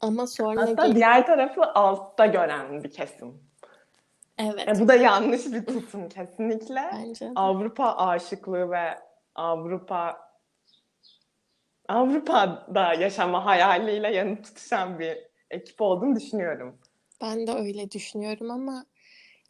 Ama 0.00 0.26
sonra 0.26 0.60
Hatta 0.60 0.90
bir 0.90 0.94
diğer 0.94 1.26
tarafı 1.26 1.62
altta 1.64 2.26
gören 2.26 2.84
bir 2.84 2.90
kesim. 2.90 3.42
evet 4.38 4.68
E, 4.68 4.80
bu 4.80 4.88
da 4.88 4.94
yanlış 4.94 5.46
bir 5.46 5.66
tutum 5.66 6.08
kesinlikle. 6.08 6.90
bence. 6.92 7.32
Avrupa 7.34 7.96
aşıklığı 7.96 8.70
ve 8.70 8.98
Avrupa 9.34 10.26
Avrupa'da 11.88 12.94
yaşama 12.94 13.44
hayaliyle 13.44 14.08
yanıp 14.14 14.44
tutuşan 14.44 14.98
bir 14.98 15.18
ekip 15.50 15.80
olduğunu 15.80 16.16
düşünüyorum. 16.16 16.78
Ben 17.22 17.46
de 17.46 17.52
öyle 17.52 17.90
düşünüyorum 17.90 18.50
ama 18.50 18.86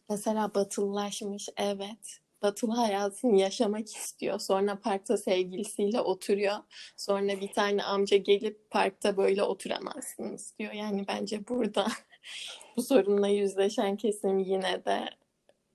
mesela 0.09 0.55
batılılaşmış 0.55 1.49
evet. 1.57 2.19
Batılı 2.41 2.71
hayatını 2.71 3.39
yaşamak 3.39 3.95
istiyor. 3.95 4.39
Sonra 4.39 4.79
parkta 4.79 5.17
sevgilisiyle 5.17 6.01
oturuyor. 6.01 6.55
Sonra 6.97 7.41
bir 7.41 7.53
tane 7.53 7.83
amca 7.83 8.17
gelip 8.17 8.69
parkta 8.69 9.17
böyle 9.17 9.43
oturamazsınız 9.43 10.53
diyor. 10.59 10.73
Yani 10.73 11.05
bence 11.07 11.47
burada 11.47 11.87
bu 12.77 12.81
sorunla 12.81 13.27
yüzleşen 13.27 13.97
kesim 13.97 14.39
yine 14.39 14.85
de 14.85 15.09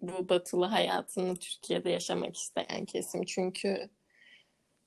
bu 0.00 0.28
batılı 0.28 0.66
hayatını 0.66 1.36
Türkiye'de 1.36 1.90
yaşamak 1.90 2.36
isteyen 2.36 2.84
kesim. 2.84 3.24
Çünkü 3.24 3.88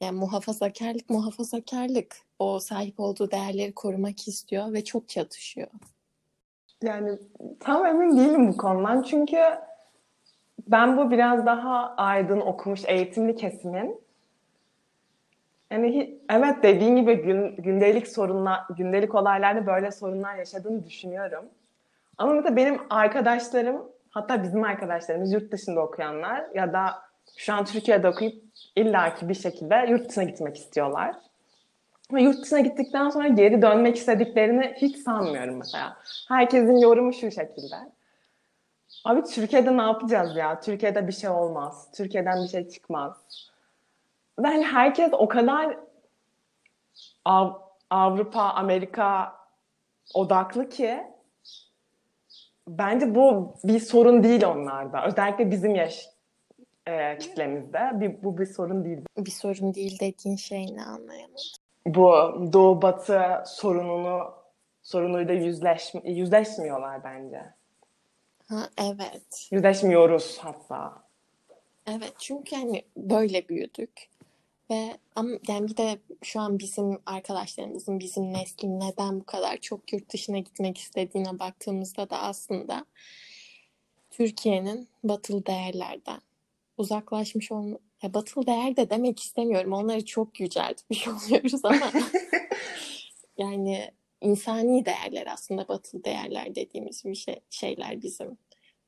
yani 0.01 0.19
muhafazakarlık 0.19 1.09
muhafazakarlık. 1.09 2.15
O 2.39 2.59
sahip 2.59 2.99
olduğu 2.99 3.31
değerleri 3.31 3.73
korumak 3.73 4.27
istiyor 4.27 4.73
ve 4.73 4.83
çok 4.83 5.09
çatışıyor. 5.09 5.67
Yani 6.83 7.19
tam 7.59 7.85
emin 7.85 8.17
değilim 8.17 8.47
bu 8.47 8.57
konudan 8.57 9.03
çünkü 9.03 9.37
ben 10.67 10.97
bu 10.97 11.11
biraz 11.11 11.45
daha 11.45 11.95
aydın 11.97 12.41
okumuş 12.41 12.81
eğitimli 12.85 13.35
kesimin 13.35 14.05
yani 15.71 16.19
evet 16.29 16.63
dediğin 16.63 16.95
gibi 16.95 17.15
gün, 17.15 17.55
gündelik 17.55 18.07
sorunlar, 18.07 18.59
gündelik 18.77 19.15
olaylarda 19.15 19.67
böyle 19.67 19.91
sorunlar 19.91 20.35
yaşadığını 20.35 20.85
düşünüyorum. 20.85 21.45
Ama 22.17 22.33
mesela 22.33 22.55
benim 22.55 22.79
arkadaşlarım, 22.89 23.81
hatta 24.09 24.43
bizim 24.43 24.63
arkadaşlarımız 24.63 25.33
yurt 25.33 25.51
dışında 25.51 25.81
okuyanlar 25.81 26.45
ya 26.53 26.73
da 26.73 26.95
şu 27.37 27.53
an 27.53 27.65
Türkiye'de 27.65 28.09
okuyup 28.09 28.43
illaki 28.75 29.29
bir 29.29 29.33
şekilde 29.33 29.85
yurt 29.89 30.09
dışına 30.09 30.23
gitmek 30.23 30.57
istiyorlar. 30.57 31.15
Ve 32.13 32.21
yurt 32.21 32.41
dışına 32.43 32.59
gittikten 32.59 33.09
sonra 33.09 33.27
geri 33.27 33.61
dönmek 33.61 33.95
istediklerini 33.95 34.73
hiç 34.77 34.97
sanmıyorum 34.97 35.57
mesela. 35.57 35.97
Herkesin 36.27 36.77
yorumu 36.77 37.13
şu 37.13 37.31
şekilde. 37.31 37.75
Abi 39.05 39.23
Türkiye'de 39.23 39.77
ne 39.77 39.81
yapacağız 39.81 40.35
ya? 40.35 40.59
Türkiye'de 40.59 41.07
bir 41.07 41.13
şey 41.13 41.29
olmaz. 41.29 41.91
Türkiye'den 41.95 42.43
bir 42.43 42.47
şey 42.47 42.69
çıkmaz. 42.69 43.17
Hani 44.43 44.65
herkes 44.65 45.09
o 45.13 45.27
kadar 45.27 45.77
Av- 47.25 47.59
Avrupa, 47.89 48.41
Amerika 48.41 49.35
odaklı 50.13 50.69
ki 50.69 51.03
bence 52.67 53.15
bu 53.15 53.53
bir 53.63 53.79
sorun 53.79 54.23
değil 54.23 54.45
onlarda. 54.45 55.05
Özellikle 55.07 55.51
bizim 55.51 55.75
yaş 55.75 56.09
e, 56.87 57.17
kitlemizde 57.17 57.91
bir, 57.93 58.23
bu 58.23 58.37
bir 58.37 58.45
sorun 58.45 58.85
değil. 58.85 58.99
Bir 59.17 59.31
sorun 59.31 59.73
değil 59.73 59.99
dediğin 59.99 60.35
şey 60.35 60.75
ne 60.75 60.83
anlayamadım. 60.83 61.43
Bu 61.85 62.11
Doğu 62.53 62.81
Batı 62.81 63.43
sorununu 63.45 64.33
sorunuyla 64.81 65.33
yüzleş, 65.33 65.93
yüzleşmiyorlar 66.03 67.03
bence. 67.03 67.41
Ha 68.49 68.69
evet. 68.77 69.47
Yüzleşmiyoruz 69.51 70.37
hatta. 70.37 71.05
Evet 71.87 72.13
çünkü 72.19 72.55
hani 72.55 72.85
böyle 72.97 73.49
büyüdük 73.49 74.09
ve 74.69 74.97
ama 75.15 75.29
yani 75.47 75.67
bir 75.67 75.77
de 75.77 75.99
şu 76.23 76.39
an 76.39 76.59
bizim 76.59 76.99
arkadaşlarımızın 77.05 77.99
bizim 77.99 78.33
neslin 78.33 78.79
neden 78.79 79.19
bu 79.19 79.23
kadar 79.25 79.57
çok 79.57 79.93
yurt 79.93 80.13
dışına 80.13 80.39
gitmek 80.39 80.77
istediğine 80.77 81.39
baktığımızda 81.39 82.09
da 82.09 82.19
aslında 82.19 82.85
Türkiye'nin 84.11 84.89
batılı 85.03 85.45
değerlerden 85.45 86.21
uzaklaşmış 86.77 87.51
olma 87.51 87.77
ya 88.01 88.13
batılı 88.13 88.47
değer 88.47 88.77
de 88.77 88.89
demek 88.89 89.19
istemiyorum. 89.19 89.73
Onları 89.73 90.05
çok 90.05 90.39
yüceltmiş 90.39 91.07
oluyoruz 91.07 91.65
ama 91.65 91.91
yani 93.37 93.91
insani 94.21 94.85
değerler 94.85 95.27
aslında 95.27 95.67
batılı 95.67 96.03
değerler 96.03 96.55
dediğimiz 96.55 97.05
bir 97.05 97.15
şey, 97.15 97.39
şeyler 97.49 98.01
bizim. 98.01 98.37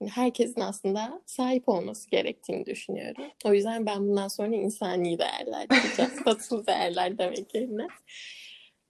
Yani 0.02 0.12
herkesin 0.12 0.62
aslında 0.62 1.22
sahip 1.26 1.70
olması 1.70 2.10
gerektiğini 2.10 2.66
düşünüyorum. 2.66 3.24
O 3.46 3.54
yüzden 3.54 3.86
ben 3.86 4.00
bundan 4.08 4.28
sonra 4.28 4.56
insani 4.56 5.20
değerler 5.20 5.70
diyeceğim. 5.70 6.12
batılı 6.26 6.68
değerler 6.68 7.18
demek 7.18 7.56
yerine. 7.56 7.88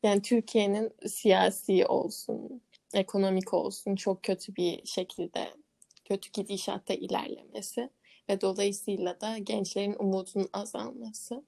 Yani 0.04 0.22
Türkiye'nin 0.22 0.92
siyasi 1.08 1.86
olsun, 1.86 2.62
ekonomik 2.94 3.54
olsun 3.54 3.96
çok 3.96 4.24
kötü 4.24 4.56
bir 4.56 4.86
şekilde, 4.86 5.48
kötü 6.06 6.32
gidişatta 6.32 6.94
ilerlemesi 6.94 7.90
ve 8.30 8.42
dolayısıyla 8.42 9.22
da 9.22 9.38
gençlerin 9.38 9.96
umudunun 10.00 10.50
azalması 10.54 11.44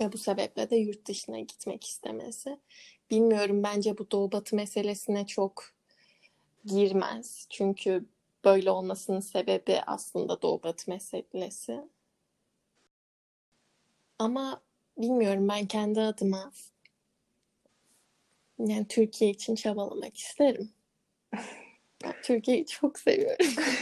ve 0.00 0.12
bu 0.12 0.18
sebeple 0.18 0.70
de 0.70 0.76
yurt 0.76 1.08
dışına 1.08 1.40
gitmek 1.40 1.84
istemesi. 1.84 2.58
Bilmiyorum 3.10 3.62
bence 3.62 3.98
bu 3.98 4.10
Doğu 4.10 4.32
Batı 4.32 4.56
meselesine 4.56 5.26
çok 5.26 5.64
girmez. 6.64 7.46
Çünkü 7.50 8.04
böyle 8.44 8.70
olmasının 8.70 9.20
sebebi 9.20 9.80
aslında 9.86 10.42
Doğu 10.42 10.62
Batı 10.62 10.90
meselesi. 10.90 11.84
Ama 14.18 14.60
bilmiyorum 14.98 15.48
ben 15.48 15.66
kendi 15.66 16.00
adıma 16.00 16.52
yani 18.58 18.88
Türkiye 18.88 19.30
için 19.30 19.54
çabalamak 19.54 20.16
isterim. 20.16 20.70
Ben 22.04 22.14
Türkiye'yi 22.22 22.66
çok 22.66 22.98
seviyorum. 22.98 23.46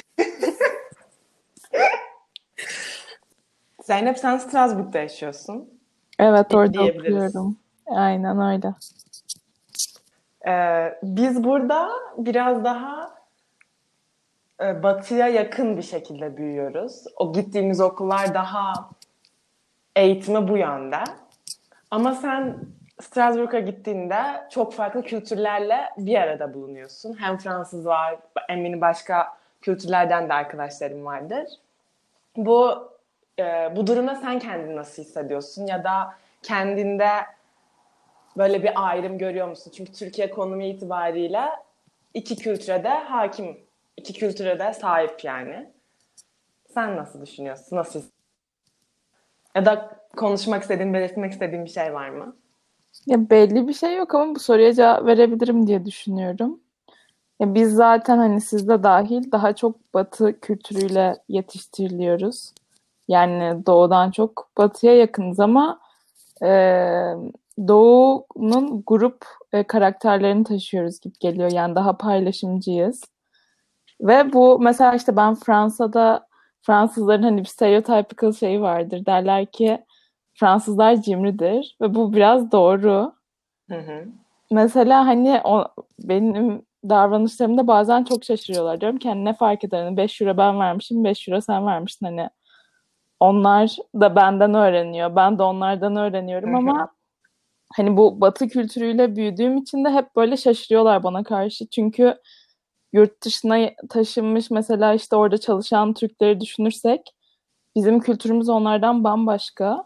Zeynep 3.82 4.18
sen 4.18 4.38
Strasbourg'da 4.38 4.98
yaşıyorsun. 4.98 5.80
Evet 6.18 6.54
orada 6.54 6.82
okuyorum. 6.82 7.58
Aynen 7.86 8.40
öyle. 8.40 8.74
Ee, 10.46 10.98
biz 11.02 11.44
burada 11.44 11.90
biraz 12.16 12.64
daha 12.64 13.14
e, 14.60 14.82
batıya 14.82 15.28
yakın 15.28 15.76
bir 15.76 15.82
şekilde 15.82 16.36
büyüyoruz. 16.36 17.04
O 17.16 17.32
gittiğimiz 17.32 17.80
okullar 17.80 18.34
daha 18.34 18.90
eğitimi 19.96 20.48
bu 20.48 20.56
yönde. 20.56 21.04
Ama 21.90 22.14
sen 22.14 22.56
Strasbourg'a 23.00 23.58
gittiğinde 23.58 24.48
çok 24.50 24.72
farklı 24.74 25.02
kültürlerle 25.02 25.80
bir 25.98 26.14
arada 26.14 26.54
bulunuyorsun. 26.54 27.16
Hem 27.20 27.38
Fransız 27.38 27.86
var, 27.86 28.16
eminim 28.48 28.80
başka 28.80 29.36
kültürlerden 29.62 30.28
de 30.28 30.34
arkadaşlarım 30.34 31.04
vardır. 31.04 31.48
Bu 32.36 32.88
e, 33.38 33.72
bu 33.76 33.86
durumda 33.86 34.14
sen 34.14 34.38
kendini 34.38 34.76
nasıl 34.76 35.02
hissediyorsun 35.02 35.66
ya 35.66 35.84
da 35.84 36.14
kendinde 36.42 37.08
böyle 38.36 38.62
bir 38.62 38.88
ayrım 38.88 39.18
görüyor 39.18 39.48
musun? 39.48 39.72
Çünkü 39.76 39.92
Türkiye 39.92 40.30
konumu 40.30 40.62
itibariyle 40.62 41.44
iki 42.14 42.36
kültüre 42.36 42.84
de 42.84 42.88
hakim, 42.88 43.60
iki 43.96 44.12
kültüre 44.12 44.58
de 44.58 44.74
sahip 44.74 45.24
yani. 45.24 45.70
Sen 46.74 46.96
nasıl 46.96 47.22
düşünüyorsun? 47.22 47.76
Nasıl? 47.76 48.02
Ya 49.54 49.66
da 49.66 49.98
konuşmak 50.16 50.62
istediğin, 50.62 50.94
belirtmek 50.94 51.32
istediğin 51.32 51.64
bir 51.64 51.70
şey 51.70 51.94
var 51.94 52.08
mı? 52.08 52.36
Ya 53.06 53.30
belli 53.30 53.68
bir 53.68 53.72
şey 53.72 53.96
yok 53.96 54.14
ama 54.14 54.34
bu 54.34 54.38
soruya 54.38 54.74
cevap 54.74 55.06
verebilirim 55.06 55.66
diye 55.66 55.84
düşünüyorum. 55.86 56.60
Ya 57.40 57.54
biz 57.54 57.74
zaten 57.74 58.18
hani 58.18 58.40
siz 58.40 58.68
de 58.68 58.82
dahil 58.82 59.32
daha 59.32 59.54
çok 59.54 59.94
Batı 59.94 60.40
kültürüyle 60.40 61.16
yetiştiriliyoruz. 61.28 62.52
Yani 63.08 63.66
Doğu'dan 63.66 64.10
çok 64.10 64.48
Batı'ya 64.58 64.96
yakınız 64.96 65.40
ama 65.40 65.80
e, 66.42 66.48
Doğu'nun 67.68 68.82
grup 68.86 69.24
e, 69.52 69.62
karakterlerini 69.62 70.44
taşıyoruz 70.44 71.00
gibi 71.00 71.14
geliyor. 71.20 71.50
Yani 71.52 71.74
daha 71.74 71.96
paylaşımcıyız. 71.96 73.02
Ve 74.00 74.32
bu 74.32 74.58
mesela 74.58 74.94
işte 74.94 75.16
ben 75.16 75.34
Fransa'da 75.34 76.26
Fransızların 76.62 77.22
hani 77.22 77.40
bir 77.40 77.44
stereotypical 77.44 78.32
şeyi 78.32 78.60
vardır. 78.60 79.06
Derler 79.06 79.46
ki 79.46 79.84
Fransızlar 80.34 81.02
cimridir 81.02 81.76
ve 81.80 81.94
bu 81.94 82.12
biraz 82.12 82.52
doğru. 82.52 83.12
Hı 83.70 83.78
hı. 83.78 84.04
Mesela 84.50 85.06
hani 85.06 85.40
o, 85.44 85.64
benim 85.98 86.62
davranışlarımda 86.88 87.66
bazen 87.66 88.04
çok 88.04 88.24
şaşırıyorlar. 88.24 88.80
Diyorum 88.80 88.98
ki 88.98 89.08
hani 89.08 89.24
ne 89.24 89.34
fark 89.34 89.64
eder? 89.64 89.84
Hani 89.84 89.96
5 89.96 90.20
euro 90.20 90.36
ben 90.36 90.60
vermişim, 90.60 91.04
5 91.04 91.28
euro 91.28 91.40
sen 91.40 91.66
vermişsin. 91.66 92.06
Hani 92.06 92.30
onlar 93.20 93.76
da 93.94 94.16
benden 94.16 94.54
öğreniyor. 94.54 95.16
Ben 95.16 95.38
de 95.38 95.42
onlardan 95.42 95.96
öğreniyorum 95.96 96.48
Hı 96.50 96.54
hı. 96.54 96.58
ama 96.58 96.88
hani 97.74 97.96
bu 97.96 98.20
batı 98.20 98.48
kültürüyle 98.48 99.16
büyüdüğüm 99.16 99.56
için 99.56 99.84
de 99.84 99.90
hep 99.90 100.16
böyle 100.16 100.36
şaşırıyorlar 100.36 101.02
bana 101.02 101.22
karşı. 101.22 101.66
Çünkü 101.68 102.14
yurt 102.92 103.24
dışına 103.24 103.70
taşınmış 103.88 104.50
mesela 104.50 104.94
işte 104.94 105.16
orada 105.16 105.38
çalışan 105.38 105.94
Türkleri 105.94 106.40
düşünürsek 106.40 107.00
bizim 107.76 108.00
kültürümüz 108.00 108.48
onlardan 108.48 109.04
bambaşka. 109.04 109.84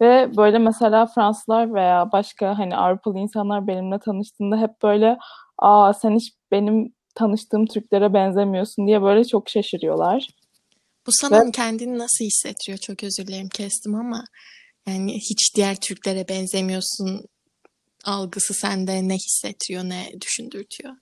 Ve 0.00 0.36
böyle 0.36 0.58
mesela 0.58 1.06
Fransızlar 1.06 1.74
veya 1.74 2.12
başka 2.12 2.58
hani 2.58 2.76
Avrupalı 2.76 3.18
insanlar 3.18 3.66
benimle 3.66 3.98
tanıştığında 3.98 4.56
hep 4.56 4.82
böyle 4.82 5.18
aa 5.58 5.92
sen 5.92 6.16
hiç 6.16 6.32
benim 6.50 6.94
tanıştığım 7.14 7.66
Türklere 7.66 8.14
benzemiyorsun 8.14 8.86
diye 8.86 9.02
böyle 9.02 9.24
çok 9.24 9.48
şaşırıyorlar. 9.48 10.28
Bu 11.06 11.10
sana 11.12 11.50
kendini 11.50 11.98
nasıl 11.98 12.24
hissettiriyor? 12.24 12.78
Çok 12.78 13.04
özür 13.04 13.26
dilerim 13.26 13.48
kestim 13.48 13.94
ama 13.94 14.24
yani 14.86 15.14
hiç 15.14 15.56
diğer 15.56 15.76
Türklere 15.76 16.28
benzemiyorsun 16.28 17.24
algısı 18.04 18.54
sende 18.54 19.08
ne 19.08 19.14
hissettiriyor, 19.14 19.84
ne 19.84 20.12
düşündürtüyor? 20.20 20.94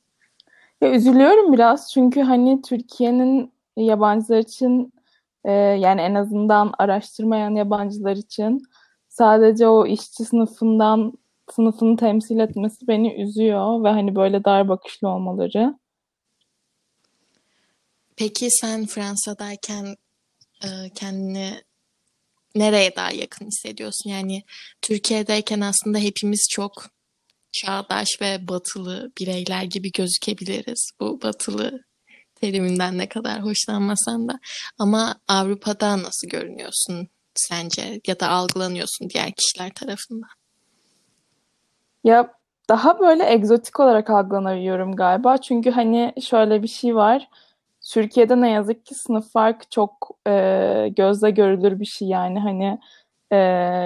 Ya 0.81 0.91
üzülüyorum 0.91 1.53
biraz 1.53 1.91
çünkü 1.95 2.21
hani 2.21 2.63
Türkiye'nin 2.63 3.53
yabancılar 3.77 4.39
için 4.39 4.93
e, 5.45 5.53
yani 5.53 6.01
en 6.01 6.15
azından 6.15 6.73
araştırmayan 6.79 7.55
yabancılar 7.55 8.17
için 8.17 8.63
sadece 9.09 9.69
o 9.69 9.87
işçi 9.87 10.25
sınıfından 10.25 11.13
sınıfını 11.51 11.97
temsil 11.97 12.39
etmesi 12.39 12.89
beni 12.89 13.23
üzüyor 13.23 13.85
ve 13.85 13.89
hani 13.89 14.15
böyle 14.15 14.45
dar 14.45 14.69
bakışlı 14.69 15.09
olmaları. 15.09 15.75
Peki 18.17 18.49
sen 18.51 18.87
Fransa'dayken 18.87 19.97
e, 20.65 20.69
kendini 20.95 21.51
nereye 22.55 22.97
daha 22.97 23.11
yakın 23.11 23.47
hissediyorsun? 23.47 24.11
Yani 24.11 24.43
Türkiye'deyken 24.83 25.61
aslında 25.61 25.99
hepimiz 25.99 26.47
çok 26.51 26.73
çağdaş 27.53 28.09
ve 28.21 28.49
batılı 28.49 29.13
bireyler 29.21 29.63
gibi 29.63 29.93
gözükebiliriz. 29.93 30.91
Bu 31.01 31.23
batılı 31.23 31.85
teriminden 32.35 32.99
ne 32.99 33.09
kadar 33.09 33.45
hoşlanmasan 33.45 34.29
da. 34.29 34.39
Ama 34.79 35.15
Avrupa'da 35.29 35.99
nasıl 35.99 36.29
görünüyorsun 36.29 37.09
sence 37.35 38.01
ya 38.07 38.21
da 38.21 38.29
algılanıyorsun 38.29 39.09
diğer 39.11 39.33
kişiler 39.33 39.71
tarafından? 39.75 40.29
Ya 42.05 42.33
daha 42.69 43.01
böyle 43.01 43.33
egzotik 43.33 43.81
olarak 43.81 44.11
algılanıyorum 44.11 44.97
galiba. 44.97 45.39
Çünkü 45.39 45.71
hani 45.71 46.13
şöyle 46.23 46.63
bir 46.63 46.69
şey 46.69 46.97
var. 46.97 47.29
Türkiye'de 47.93 48.41
ne 48.41 48.51
yazık 48.51 48.87
ki 48.87 48.95
sınıf 48.95 49.33
farkı 49.33 49.69
çok 49.71 50.19
e, 50.29 50.89
gözle 50.97 51.31
görülür 51.31 51.81
bir 51.81 51.85
şey 51.85 52.09
yani 52.09 52.41
hani 52.41 52.79
e, 53.33 53.39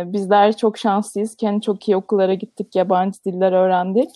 bizler 0.06 0.56
çok 0.56 0.78
şanslıyız 0.78 1.36
hani 1.42 1.62
çok 1.62 1.88
iyi 1.88 1.96
okullara 1.96 2.34
gittik, 2.34 2.76
yabancı 2.76 3.24
diller 3.24 3.52
öğrendik. 3.52 4.10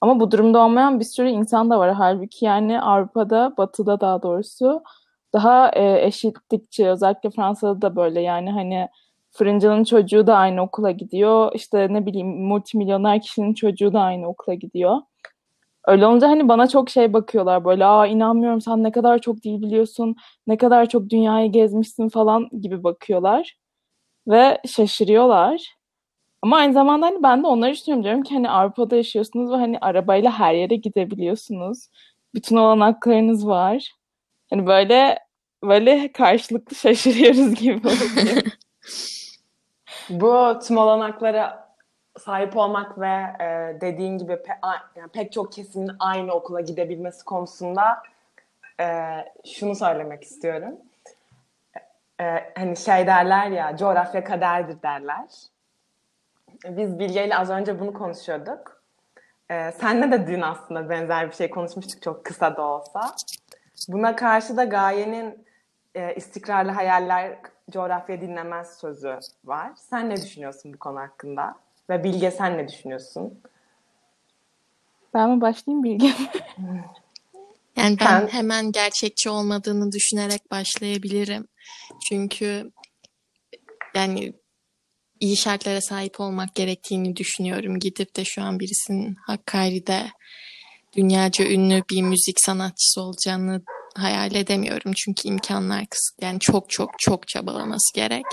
Ama 0.00 0.20
bu 0.20 0.30
durumda 0.30 0.58
olmayan 0.58 1.00
bir 1.00 1.04
sürü 1.04 1.28
insan 1.28 1.70
da 1.70 1.78
var. 1.78 1.92
Halbuki 1.92 2.44
yani 2.44 2.82
Avrupa'da, 2.82 3.54
Batı'da 3.58 4.00
daha 4.00 4.22
doğrusu 4.22 4.82
daha 5.32 5.70
e, 5.70 6.06
eşitlikçi, 6.06 6.88
özellikle 6.88 7.30
Fransa'da 7.30 7.82
da 7.82 7.96
böyle 7.96 8.20
yani 8.20 8.50
hani 8.50 8.88
fırıncının 9.30 9.84
çocuğu 9.84 10.26
da 10.26 10.36
aynı 10.36 10.62
okula 10.62 10.90
gidiyor. 10.90 11.52
İşte 11.54 11.86
ne 11.90 12.06
bileyim 12.06 12.28
multimilyoner 12.28 13.22
kişinin 13.22 13.54
çocuğu 13.54 13.92
da 13.92 14.00
aynı 14.00 14.28
okula 14.28 14.54
gidiyor. 14.54 14.96
Öyle 15.86 16.06
olunca 16.06 16.28
hani 16.28 16.48
bana 16.48 16.68
çok 16.68 16.90
şey 16.90 17.12
bakıyorlar 17.12 17.64
böyle 17.64 17.86
aa 17.86 18.06
inanmıyorum 18.06 18.60
sen 18.60 18.82
ne 18.82 18.92
kadar 18.92 19.18
çok 19.18 19.42
dil 19.42 19.62
biliyorsun, 19.62 20.16
ne 20.46 20.56
kadar 20.56 20.88
çok 20.88 21.10
dünyayı 21.10 21.52
gezmişsin 21.52 22.08
falan 22.08 22.48
gibi 22.60 22.84
bakıyorlar. 22.84 23.56
Ve 24.28 24.60
şaşırıyorlar. 24.68 25.74
Ama 26.42 26.56
aynı 26.56 26.72
zamanda 26.72 27.06
hani 27.06 27.22
ben 27.22 27.42
de 27.42 27.46
onları 27.46 27.72
düşünüyorum 27.72 28.04
diyorum 28.04 28.22
ki 28.22 28.34
hani 28.34 28.50
Avrupa'da 28.50 28.96
yaşıyorsunuz 28.96 29.50
ve 29.52 29.56
hani 29.56 29.78
arabayla 29.80 30.38
her 30.38 30.54
yere 30.54 30.76
gidebiliyorsunuz. 30.76 31.88
Bütün 32.34 32.56
olanaklarınız 32.56 33.46
var. 33.46 33.92
Hani 34.50 34.66
böyle 34.66 35.18
böyle 35.64 36.12
karşılıklı 36.12 36.76
şaşırıyoruz 36.82 37.54
gibi 37.54 37.88
oluyor. 37.88 38.42
Bu 40.10 40.58
tüm 40.66 40.76
olanaklara 40.76 41.61
sahip 42.18 42.56
olmak 42.56 43.00
ve 43.00 43.22
e, 43.40 43.80
dediğin 43.80 44.18
gibi 44.18 44.42
pe, 44.42 44.52
a, 44.62 44.72
yani 44.96 45.08
pek 45.08 45.32
çok 45.32 45.52
kesimin 45.52 45.90
aynı 45.98 46.32
okula 46.32 46.60
gidebilmesi 46.60 47.24
konusunda 47.24 48.02
e, 48.80 49.16
şunu 49.44 49.74
söylemek 49.74 50.22
istiyorum. 50.22 50.74
E, 52.20 52.52
hani 52.54 52.76
şey 52.76 53.06
derler 53.06 53.46
ya, 53.46 53.76
coğrafya 53.76 54.24
kaderdir 54.24 54.82
derler. 54.82 55.28
Biz 56.64 56.98
Bilge 56.98 57.26
ile 57.26 57.36
az 57.36 57.50
önce 57.50 57.80
bunu 57.80 57.92
konuşuyorduk. 57.92 58.82
E, 59.50 59.72
senle 59.72 60.12
de 60.12 60.26
dün 60.26 60.40
aslında 60.40 60.90
benzer 60.90 61.30
bir 61.30 61.34
şey 61.34 61.50
konuşmuştuk 61.50 62.02
çok 62.02 62.24
kısa 62.24 62.56
da 62.56 62.62
olsa. 62.62 63.14
Buna 63.88 64.16
karşı 64.16 64.56
da 64.56 64.64
Gaye'nin 64.64 65.46
e, 65.94 66.14
istikrarlı 66.14 66.70
hayaller 66.70 67.38
coğrafya 67.70 68.20
dinlemez 68.20 68.78
sözü 68.78 69.18
var. 69.44 69.72
Sen 69.76 70.10
ne 70.10 70.16
düşünüyorsun 70.16 70.72
bu 70.72 70.78
konu 70.78 71.00
hakkında? 71.00 71.54
Ve 71.92 72.04
Bilge 72.04 72.30
sen 72.30 72.58
ne 72.58 72.68
düşünüyorsun? 72.68 73.40
Ben 75.14 75.30
mi 75.30 75.40
başlayayım 75.40 75.84
Bilge? 75.84 76.12
Yani 77.76 78.00
ben 78.00 78.06
Sen- 78.06 78.28
hemen 78.28 78.72
gerçekçi 78.72 79.30
olmadığını 79.30 79.92
düşünerek 79.92 80.50
başlayabilirim. 80.50 81.48
Çünkü 82.08 82.72
yani 83.94 84.32
iyi 85.20 85.36
şartlara 85.36 85.80
sahip 85.80 86.20
olmak 86.20 86.54
gerektiğini 86.54 87.16
düşünüyorum. 87.16 87.78
Gidip 87.78 88.16
de 88.16 88.24
şu 88.24 88.42
an 88.42 88.60
birisinin 88.60 89.16
Hakkari'de 89.26 90.06
dünyaca 90.96 91.44
ünlü 91.44 91.82
bir 91.90 92.02
müzik 92.02 92.36
sanatçısı 92.40 93.00
olacağını 93.00 93.62
hayal 93.96 94.34
edemiyorum. 94.34 94.92
Çünkü 94.96 95.28
imkanlar 95.28 95.86
kısıtlı. 95.86 96.26
Yani 96.26 96.40
çok 96.40 96.70
çok 96.70 96.90
çok 96.98 97.28
çabalaması 97.28 97.94
gerek. 97.94 98.26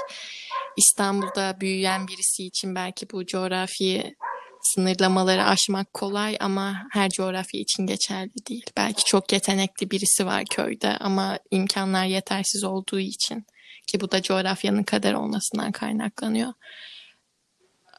İstanbul'da 0.80 1.58
büyüyen 1.62 2.08
birisi 2.08 2.46
için 2.46 2.76
belki 2.76 3.10
bu 3.12 3.26
coğrafi 3.26 4.16
sınırlamaları 4.62 5.44
aşmak 5.44 5.94
kolay 5.94 6.38
ama 6.40 6.74
her 6.92 7.10
coğrafya 7.10 7.62
için 7.62 7.88
geçerli 7.88 8.46
değil. 8.50 8.66
Belki 8.78 9.06
çok 9.06 9.34
yetenekli 9.34 9.92
birisi 9.92 10.26
var 10.26 10.44
köyde 10.50 10.98
ama 11.00 11.40
imkanlar 11.52 12.06
yetersiz 12.06 12.64
olduğu 12.64 13.00
için 13.00 13.46
ki 13.88 14.02
bu 14.02 14.12
da 14.12 14.22
coğrafyanın 14.22 14.84
kader 14.84 15.14
olmasından 15.14 15.72
kaynaklanıyor. 15.72 16.54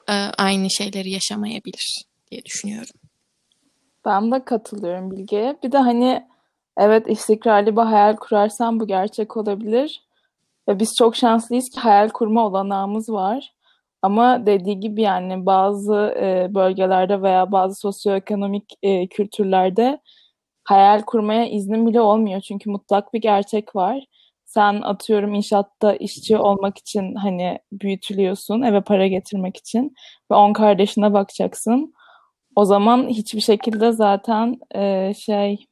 Ee, 0.09 0.13
Aynı 0.39 0.71
şeyleri 0.71 1.11
yaşamayabilir 1.11 2.05
diye 2.31 2.45
düşünüyorum. 2.45 2.95
Ben 4.05 4.33
de 4.33 4.45
katılıyorum 4.45 5.11
Bilge'ye. 5.11 5.57
Bir 5.63 5.73
de 5.73 5.79
hani 5.79 6.27
evet 6.77 7.11
istikrarlı 7.11 7.77
bir 7.77 7.83
hayal 7.83 8.17
kurarsan 8.17 8.81
bu 8.81 8.87
gerçek 8.87 9.37
olabilir. 9.37 10.03
Ve 10.71 10.79
biz 10.79 10.95
çok 10.99 11.17
şanslıyız 11.17 11.69
ki 11.71 11.81
hayal 11.81 12.09
kurma 12.09 12.47
olanağımız 12.47 13.09
var. 13.09 13.53
Ama 14.03 14.47
dediği 14.47 14.81
gibi 14.81 15.03
yani 15.03 15.47
bazı 15.47 15.95
e, 16.21 16.55
bölgelerde 16.55 17.23
veya 17.23 17.53
bazı 17.53 17.75
sosyoekonomik 17.75 18.65
e, 18.83 19.07
kültürlerde 19.09 20.01
hayal 20.65 21.03
kurmaya 21.03 21.49
iznin 21.49 21.87
bile 21.87 22.01
olmuyor. 22.01 22.41
Çünkü 22.41 22.71
mutlak 22.71 23.15
bir 23.15 23.21
gerçek 23.21 23.77
var. 23.77 24.05
Sen 24.45 24.83
atıyorum 24.83 25.35
inşaatta 25.35 25.95
işçi 25.95 26.39
olmak 26.39 26.79
için 26.79 27.15
hani 27.15 27.59
büyütülüyorsun 27.73 28.63
eve 28.63 28.81
para 28.81 29.07
getirmek 29.07 29.57
için 29.57 29.95
ve 30.33 30.35
on 30.35 30.53
kardeşine 30.53 31.13
bakacaksın. 31.13 31.95
O 32.57 32.65
zaman 32.65 33.09
hiçbir 33.09 33.41
şekilde 33.41 33.93
zaten 33.93 34.61
e, 34.75 35.15
şey 35.15 35.67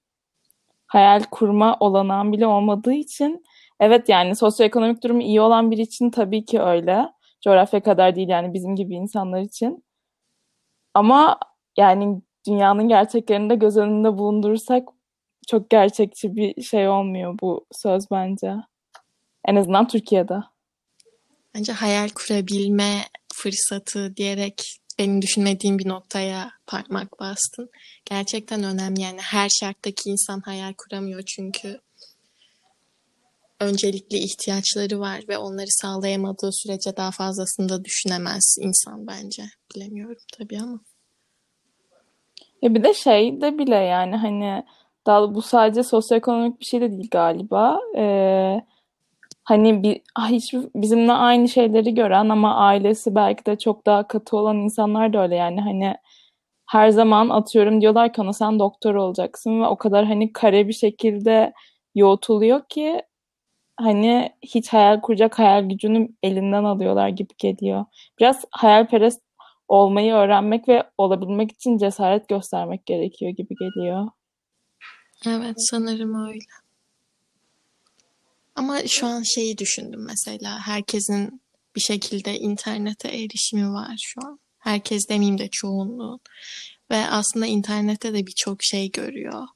hayal 0.87 1.23
kurma 1.31 1.77
olanağın 1.81 2.33
bile 2.33 2.47
olmadığı 2.47 2.95
için 2.95 3.45
evet 3.81 4.09
yani 4.09 4.37
sosyoekonomik 4.37 5.03
durumu 5.03 5.23
iyi 5.23 5.41
olan 5.41 5.71
biri 5.71 5.83
için 5.83 6.11
tabii 6.11 6.45
ki 6.45 6.61
öyle. 6.61 7.09
Coğrafya 7.45 7.83
kadar 7.83 8.17
değil 8.17 8.29
yani 8.29 8.55
bizim 8.55 8.77
gibi 8.77 8.95
insanlar 8.95 9.41
için. 9.41 9.85
Ama 10.95 11.39
yani 11.77 12.23
dünyanın 12.47 12.89
gerçeklerini 12.89 13.51
de 13.51 13.55
göz 13.55 13.77
önünde 13.77 14.13
bulundurursak 14.13 14.89
çok 15.49 15.71
gerçekçi 15.71 16.37
bir 16.37 16.63
şey 16.63 16.89
olmuyor 16.89 17.39
bu 17.43 17.67
söz 17.73 18.11
bence. 18.11 18.55
En 19.45 19.57
azından 19.57 19.89
Türkiye'de. 19.89 20.35
Bence 21.55 21.73
hayal 21.73 22.09
kurabilme 22.09 23.03
fırsatı 23.35 24.17
diyerek 24.17 24.63
benim 24.99 25.23
düşünmediğim 25.23 25.79
bir 25.79 25.89
noktaya 25.89 26.51
parmak 26.67 27.21
bastın. 27.21 27.71
Gerçekten 28.05 28.65
önemli 28.65 29.01
yani 29.01 29.21
her 29.21 29.49
şarttaki 29.61 30.11
insan 30.11 30.41
hayal 30.41 30.73
kuramıyor 30.79 31.23
çünkü 31.23 31.81
öncelikli 33.61 34.17
ihtiyaçları 34.19 35.01
var 35.01 35.21
ve 35.29 35.39
onları 35.39 35.71
sağlayamadığı 35.71 36.53
sürece 36.53 36.97
daha 36.97 37.11
fazlasını 37.11 37.69
da 37.69 37.85
düşünemez 37.85 38.57
insan 38.61 39.07
bence. 39.07 39.43
Bilemiyorum 39.75 40.23
tabii 40.39 40.59
ama. 40.61 40.81
Ya 42.63 42.75
bir 42.75 42.85
de 42.85 42.95
şey 42.95 43.41
de 43.41 43.59
bile 43.59 43.77
yani 43.77 44.17
hani 44.17 44.65
daha 45.07 45.35
bu 45.35 45.43
sadece 45.43 45.83
sosyoekonomik 45.83 46.61
bir 46.61 46.65
şey 46.65 46.81
de 46.81 46.91
değil 46.91 47.09
galiba. 47.11 47.81
Ee, 47.97 48.61
hani 49.45 49.83
bir 49.83 50.01
hiç 50.29 50.55
bizimle 50.55 51.13
aynı 51.13 51.49
şeyleri 51.49 51.95
gören 51.95 52.29
ama 52.29 52.55
ailesi 52.55 53.15
belki 53.15 53.47
de 53.47 53.59
çok 53.59 53.87
daha 53.87 54.09
katı 54.09 54.37
olan 54.37 54.57
insanlar 54.57 55.13
da 55.13 55.23
öyle 55.23 55.35
yani 55.35 55.61
hani 55.61 55.95
her 56.67 56.91
zaman 56.91 57.29
atıyorum 57.29 57.81
diyorlar 57.81 58.13
ki 58.13 58.21
ona 58.21 58.33
sen 58.33 58.59
doktor 58.59 58.95
olacaksın 58.95 59.61
ve 59.63 59.67
o 59.67 59.77
kadar 59.77 60.05
hani 60.07 60.33
kare 60.33 60.69
bir 60.69 60.73
şekilde 60.73 61.53
yoğutuluyor 61.95 62.61
ki 62.69 63.03
hani 63.79 64.33
hiç 64.43 64.69
hayal 64.69 65.01
kuracak 65.01 65.39
hayal 65.39 65.69
gücünü 65.69 66.09
elinden 66.23 66.65
alıyorlar 66.65 67.09
gibi 67.09 67.33
geliyor. 67.39 67.85
Biraz 68.21 68.45
hayalperest 68.51 69.21
olmayı 69.69 70.13
öğrenmek 70.13 70.69
ve 70.69 70.83
olabilmek 70.99 71.53
için 71.53 71.79
cesaret 71.79 72.29
göstermek 72.29 72.87
gerekiyor 72.87 73.31
gibi 73.31 73.55
geliyor. 73.55 74.09
Evet 75.27 75.57
sanırım 75.59 76.29
öyle. 76.29 76.45
Ama 78.57 78.87
şu 78.87 79.07
an 79.07 79.23
şeyi 79.23 79.59
düşündüm 79.59 80.07
mesela. 80.07 80.59
Herkesin 80.67 81.41
bir 81.77 81.81
şekilde 81.81 82.39
internete 82.39 83.09
erişimi 83.09 83.73
var 83.73 83.97
şu 84.01 84.21
an. 84.27 84.41
Herkes 84.59 85.09
demeyeyim 85.09 85.39
de 85.39 85.49
çoğunluğun. 85.49 86.21
Ve 86.91 86.97
aslında 86.97 87.47
internette 87.47 88.15
de 88.15 88.27
birçok 88.27 88.63
şey 88.63 88.91
görüyor. 88.91 89.47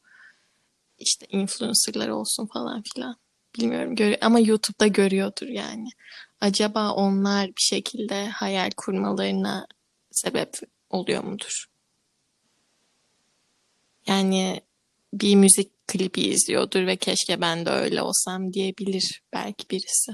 İşte 0.98 1.26
influencerlar 1.30 2.08
olsun 2.08 2.48
falan 2.54 2.82
filan. 2.94 3.16
Bilmiyorum 3.58 3.96
görüyor 3.96 4.18
ama 4.20 4.40
YouTube'da 4.40 4.86
görüyordur 4.86 5.46
yani. 5.46 5.88
Acaba 6.40 6.92
onlar 6.92 7.46
bir 7.46 7.62
şekilde 7.62 8.26
hayal 8.26 8.70
kurmalarına 8.76 9.66
sebep 10.10 10.54
oluyor 10.90 11.24
mudur? 11.24 11.66
Yani 14.06 14.60
bir 15.14 15.36
müzik 15.36 15.88
klibi 15.88 16.20
izliyordur 16.20 16.86
ve 16.86 16.96
keşke 16.96 17.40
ben 17.40 17.66
de 17.66 17.70
öyle 17.70 18.02
olsam 18.02 18.52
diyebilir 18.52 19.22
belki 19.32 19.70
birisi. 19.70 20.12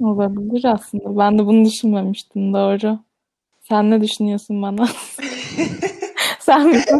Olabilir 0.00 0.64
aslında. 0.64 1.18
Ben 1.18 1.38
de 1.38 1.46
bunu 1.46 1.64
düşünmemiştim 1.64 2.54
doğru. 2.54 2.98
Sen 3.68 3.90
ne 3.90 4.00
düşünüyorsun 4.00 4.62
bana? 4.62 4.88
Sen 6.40 6.68
mi? 6.68 6.84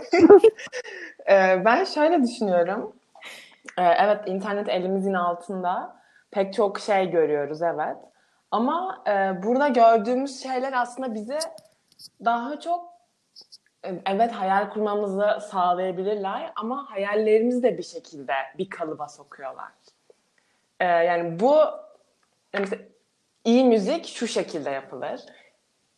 Ee, 1.31 1.62
ben 1.64 1.85
şöyle 1.85 2.22
düşünüyorum. 2.22 2.92
Ee, 3.79 3.83
evet 3.83 4.21
internet 4.27 4.69
elimizin 4.69 5.14
altında. 5.14 5.99
Pek 6.31 6.55
çok 6.55 6.81
şey 6.81 7.11
görüyoruz 7.11 7.62
evet. 7.62 7.97
Ama 8.51 9.05
e, 9.07 9.43
burada 9.43 9.69
gördüğümüz 9.69 10.43
şeyler 10.43 10.73
aslında 10.73 11.14
bize 11.14 11.38
daha 12.25 12.61
çok 12.61 12.93
e, 13.85 13.95
evet 14.07 14.33
hayal 14.33 14.71
kurmamızı 14.71 15.38
sağlayabilirler 15.51 16.53
ama 16.57 16.91
hayallerimizi 16.91 17.62
de 17.62 17.79
bir 17.79 17.83
şekilde 17.83 18.33
bir 18.59 18.71
kalıba 18.71 19.09
sokuyorlar. 19.09 19.69
Ee, 20.81 20.85
yani 20.85 21.41
bu 21.41 21.61
mesela 22.55 22.83
iyi 23.45 23.64
müzik 23.64 24.07
şu 24.07 24.27
şekilde 24.27 24.71
yapılır. 24.71 25.21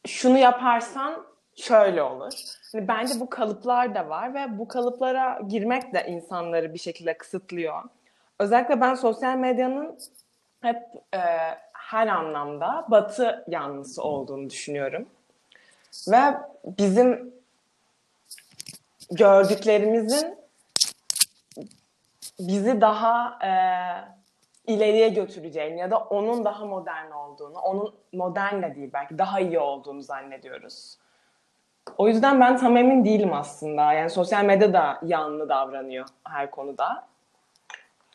Şunu 0.06 0.38
yaparsan 0.38 1.26
şöyle 1.56 2.02
olur. 2.02 2.32
Yani 2.74 2.88
bence 2.88 3.20
bu 3.20 3.30
kalıplar 3.30 3.94
da 3.94 4.08
var 4.08 4.34
ve 4.34 4.58
bu 4.58 4.68
kalıplara 4.68 5.40
girmek 5.48 5.94
de 5.94 6.06
insanları 6.08 6.74
bir 6.74 6.78
şekilde 6.78 7.18
kısıtlıyor. 7.18 7.82
Özellikle 8.38 8.80
ben 8.80 8.94
sosyal 8.94 9.36
medyanın 9.36 9.98
hep 10.60 10.76
e, 11.14 11.20
her 11.72 12.06
anlamda 12.06 12.86
batı 12.88 13.44
yanlısı 13.48 14.02
olduğunu 14.02 14.50
düşünüyorum. 14.50 15.08
Ve 16.08 16.20
bizim 16.64 17.34
gördüklerimizin 19.10 20.38
bizi 22.38 22.80
daha 22.80 23.38
e, 23.44 23.52
ileriye 24.72 25.08
götüreceğini 25.08 25.80
ya 25.80 25.90
da 25.90 25.98
onun 25.98 26.44
daha 26.44 26.64
modern 26.64 27.10
olduğunu, 27.10 27.58
onun 27.58 27.94
modern 28.12 28.62
de 28.62 28.74
değil 28.74 28.90
belki 28.92 29.18
daha 29.18 29.40
iyi 29.40 29.58
olduğunu 29.58 30.02
zannediyoruz. 30.02 30.99
O 31.98 32.08
yüzden 32.08 32.40
ben 32.40 32.56
tam 32.56 32.76
emin 32.76 33.04
değilim 33.04 33.32
aslında. 33.34 33.92
Yani 33.92 34.10
sosyal 34.10 34.44
medya 34.44 34.72
da 34.72 34.98
yanlı 35.02 35.48
davranıyor 35.48 36.06
her 36.24 36.50
konuda. 36.50 37.06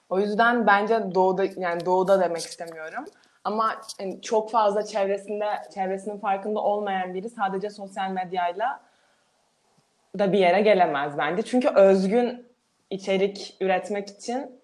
O 0.10 0.20
yüzden 0.20 0.68
bence 0.68 1.16
doğuda 1.16 1.46
yani 1.58 1.86
doğuda 1.86 2.22
demek 2.22 2.42
istemiyorum. 2.42 3.06
Ama 3.44 3.76
yani 4.00 4.22
çok 4.22 4.52
fazla 4.52 4.86
çevresinde 4.86 5.46
çevresinin 5.74 6.18
farkında 6.18 6.60
olmayan 6.60 7.14
biri 7.14 7.30
sadece 7.30 7.70
sosyal 7.70 8.10
medyayla 8.10 8.80
da 10.20 10.34
bir 10.34 10.40
yere 10.40 10.62
gelemez 10.62 11.18
bence. 11.18 11.42
Çünkü 11.42 11.70
özgün 11.70 12.48
içerik 12.90 13.58
üretmek 13.62 14.10
için 14.10 14.62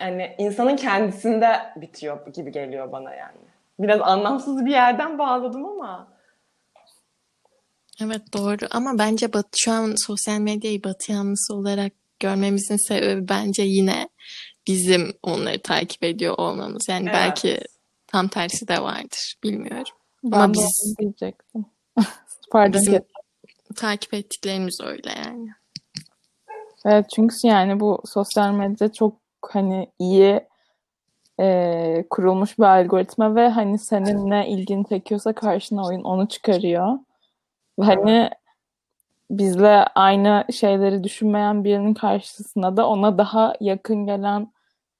yani 0.00 0.34
insanın 0.38 0.76
kendisinde 0.76 1.56
bitiyor 1.76 2.26
gibi 2.26 2.52
geliyor 2.52 2.92
bana 2.92 3.14
yani. 3.14 3.38
Biraz 3.78 4.00
anlamsız 4.00 4.66
bir 4.66 4.70
yerden 4.70 5.18
bağladım 5.18 5.64
ama. 5.64 6.08
Evet 8.02 8.22
doğru 8.34 8.66
ama 8.70 8.98
bence 8.98 9.32
bat, 9.32 9.46
şu 9.56 9.72
an 9.72 9.94
sosyal 10.06 10.38
medyayı 10.38 10.84
batı 10.84 11.12
yanlısı 11.12 11.54
olarak 11.54 11.92
görmemizin 12.20 12.88
sebebi 12.88 13.28
bence 13.28 13.62
yine 13.62 14.08
bizim 14.66 15.12
onları 15.22 15.62
takip 15.62 16.04
ediyor 16.04 16.34
olmamız. 16.38 16.86
Yani 16.88 17.04
Evet. 17.04 17.14
belki 17.14 17.60
tam 18.06 18.28
tersi 18.28 18.68
de 18.68 18.82
vardır. 18.82 19.34
Bilmiyorum. 19.44 19.92
Ben 20.24 20.38
Ama 20.38 20.52
biz 20.54 20.94
diyecektim. 20.98 21.66
Pardon. 22.52 22.80
bizim 22.80 23.02
takip 23.76 24.14
ettiklerimiz 24.14 24.80
öyle 24.84 25.10
yani. 25.24 25.48
Evet 26.84 27.06
çünkü 27.14 27.34
yani 27.42 27.80
bu 27.80 28.02
sosyal 28.04 28.52
medya 28.52 28.92
çok 28.92 29.16
hani 29.42 29.92
iyi 29.98 30.40
e, 31.40 32.04
kurulmuş 32.10 32.58
bir 32.58 32.64
algoritma 32.64 33.34
ve 33.34 33.48
hani 33.48 33.78
senin 33.78 34.30
ne 34.30 34.48
ilgini 34.48 34.88
çekiyorsa 34.88 35.32
karşına 35.32 35.86
oyun 35.86 36.02
onu 36.02 36.28
çıkarıyor. 36.28 36.98
Hani 37.80 38.30
bizle 39.30 39.84
aynı 39.94 40.44
şeyleri 40.52 41.04
düşünmeyen 41.04 41.64
birinin 41.64 41.94
karşısına 41.94 42.76
da 42.76 42.86
ona 42.86 43.18
daha 43.18 43.54
yakın 43.60 44.06
gelen 44.06 44.52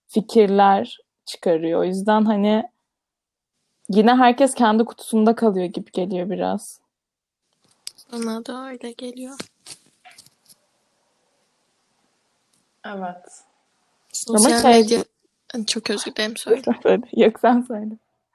fikirler 0.08 0.98
çıkarıyor. 1.24 1.80
O 1.80 1.84
yüzden 1.84 2.24
hani 2.24 2.64
yine 3.88 4.14
herkes 4.14 4.54
kendi 4.54 4.84
kutusunda 4.84 5.34
kalıyor 5.34 5.66
gibi 5.66 5.90
geliyor 5.92 6.30
biraz. 6.30 6.80
Bana 8.12 8.46
da 8.46 8.68
öyle 8.68 8.92
geliyor. 8.92 9.38
Evet. 12.86 13.44
Sosyal 14.12 14.62
şey- 14.62 14.72
medya 14.72 15.04
çok 15.66 15.90
özür 15.90 16.14
dilerim 16.14 16.36
söyle. 16.36 16.62
Söyle. 16.82 17.02
Yok 17.12 17.40
sen 17.40 17.60
söyle. 17.60 17.94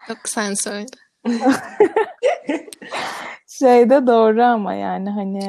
Yok 0.10 0.20
sen 0.26 0.54
söyle. 0.54 0.86
Şey 3.48 3.90
de 3.90 4.08
doğru 4.08 4.44
ama 4.44 4.74
yani 4.74 5.10
hani 5.10 5.40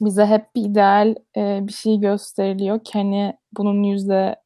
bize 0.00 0.26
hep 0.26 0.54
bir 0.56 0.64
ideal 0.64 1.14
e, 1.36 1.60
bir 1.68 1.72
şey 1.72 2.00
gösteriliyor 2.00 2.84
ki 2.84 2.92
hani 2.92 3.38
bunun 3.56 3.82
yüzde 3.82 4.36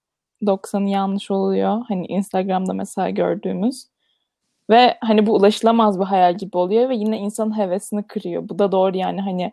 doksanı 0.46 0.90
yanlış 0.90 1.30
oluyor. 1.30 1.82
Hani 1.88 2.06
Instagram'da 2.06 2.72
mesela 2.72 3.10
gördüğümüz. 3.10 3.86
Ve 4.70 4.98
hani 5.00 5.26
bu 5.26 5.34
ulaşılamaz 5.34 6.00
bir 6.00 6.04
hayal 6.04 6.36
gibi 6.36 6.56
oluyor 6.56 6.88
ve 6.88 6.96
yine 6.96 7.18
insanın 7.18 7.58
hevesini 7.58 8.06
kırıyor. 8.06 8.48
Bu 8.48 8.58
da 8.58 8.72
doğru 8.72 8.96
yani 8.96 9.20
hani 9.20 9.52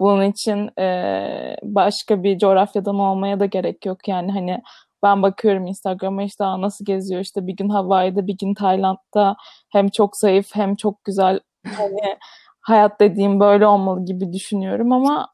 bunun 0.00 0.22
için 0.24 0.80
e, 0.80 1.56
başka 1.62 2.22
bir 2.22 2.38
coğrafyadan 2.38 2.98
olmaya 2.98 3.40
da 3.40 3.46
gerek 3.46 3.86
yok. 3.86 4.08
Yani 4.08 4.32
hani 4.32 4.62
ben 5.02 5.22
bakıyorum 5.22 5.66
Instagram'a 5.66 6.22
işte 6.22 6.44
"Aa, 6.44 6.60
nasıl 6.60 6.84
geziyor? 6.84 7.20
İşte 7.20 7.46
bir 7.46 7.56
gün 7.56 7.68
Hawaii'de 7.68 8.26
bir 8.26 8.38
gün 8.38 8.54
Tayland'da. 8.54 9.36
Hem 9.72 9.88
çok 9.88 10.16
zayıf 10.16 10.54
hem 10.54 10.76
çok 10.76 11.04
güzel. 11.04 11.40
Hani 11.76 12.16
hayat 12.60 13.00
dediğim 13.00 13.40
böyle 13.40 13.66
olmalı 13.66 14.04
gibi 14.04 14.32
düşünüyorum. 14.32 14.92
Ama 14.92 15.28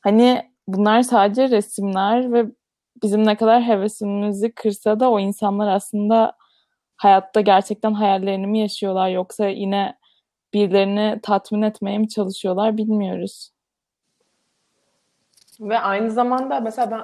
hani 0.00 0.50
bunlar 0.68 1.02
sadece 1.02 1.50
resimler 1.50 2.32
ve 2.32 2.46
bizim 3.02 3.26
ne 3.26 3.36
kadar 3.36 3.62
hevesimizi 3.62 4.52
kırsa 4.54 5.00
da 5.00 5.10
o 5.10 5.20
insanlar 5.20 5.68
aslında 5.68 6.32
hayatta 6.96 7.40
gerçekten 7.40 7.92
hayallerini 7.92 8.46
mi 8.46 8.58
yaşıyorlar 8.58 9.08
yoksa 9.08 9.46
yine 9.48 9.98
birilerini 10.54 11.20
tatmin 11.22 11.62
etmeye 11.62 11.98
mi 11.98 12.08
çalışıyorlar 12.08 12.76
bilmiyoruz. 12.76 13.50
Ve 15.60 15.78
aynı 15.78 16.10
zamanda 16.10 16.60
mesela 16.60 16.90
ben 16.90 17.02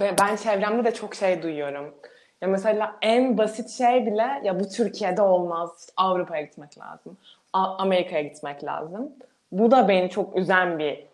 ben 0.00 0.36
çevremde 0.36 0.84
de 0.84 0.94
çok 0.94 1.14
şey 1.14 1.42
duyuyorum. 1.42 1.94
Ya 2.40 2.48
mesela 2.48 2.96
en 3.02 3.38
basit 3.38 3.70
şey 3.70 4.06
bile 4.06 4.40
ya 4.44 4.60
bu 4.60 4.68
Türkiye'de 4.68 5.22
olmaz. 5.22 5.90
Avrupa'ya 5.96 6.42
gitmek 6.42 6.78
lazım. 6.78 7.16
Amerika'ya 7.52 8.22
gitmek 8.22 8.64
lazım. 8.64 9.12
Bu 9.52 9.70
da 9.70 9.88
beni 9.88 10.10
çok 10.10 10.36
üzen 10.36 10.78
bir 10.78 11.06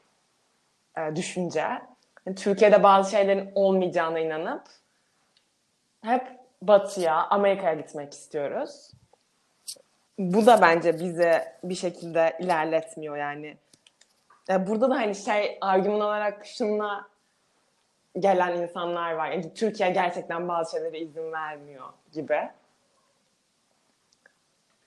e, 0.98 1.16
düşünce. 1.16 1.64
Yani 2.26 2.36
Türkiye'de 2.36 2.82
bazı 2.82 3.10
şeylerin 3.10 3.52
olmayacağına 3.54 4.18
inanıp 4.18 4.62
hep 6.04 6.26
batıya, 6.62 7.14
Amerika'ya 7.14 7.74
gitmek 7.74 8.12
istiyoruz. 8.12 8.90
Bu 10.18 10.46
da 10.46 10.60
bence 10.62 10.98
bizi 10.98 11.42
bir 11.64 11.74
şekilde 11.74 12.36
ilerletmiyor 12.40 13.16
yani. 13.16 13.56
E, 14.50 14.66
burada 14.66 14.90
da 14.90 14.94
hani 14.94 15.14
şey 15.14 15.58
argüman 15.60 16.00
olarak 16.00 16.46
şunla 16.46 17.11
gelen 18.18 18.56
insanlar 18.56 19.12
var. 19.12 19.30
Yani 19.30 19.54
Türkiye 19.54 19.90
gerçekten 19.90 20.48
bazı 20.48 20.70
şeylere 20.70 21.00
izin 21.00 21.32
vermiyor 21.32 21.88
gibi. 22.12 22.48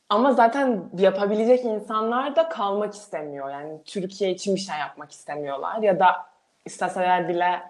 Ama 0.09 0.33
zaten 0.33 0.89
yapabilecek 0.97 1.65
insanlar 1.65 2.35
da 2.35 2.49
kalmak 2.49 2.93
istemiyor. 2.93 3.49
Yani 3.49 3.83
Türkiye 3.85 4.31
için 4.31 4.55
bir 4.55 4.59
şey 4.59 4.77
yapmak 4.77 5.11
istemiyorlar. 5.11 5.81
Ya 5.81 5.99
da 5.99 6.25
isteseler 6.65 7.29
bile 7.29 7.63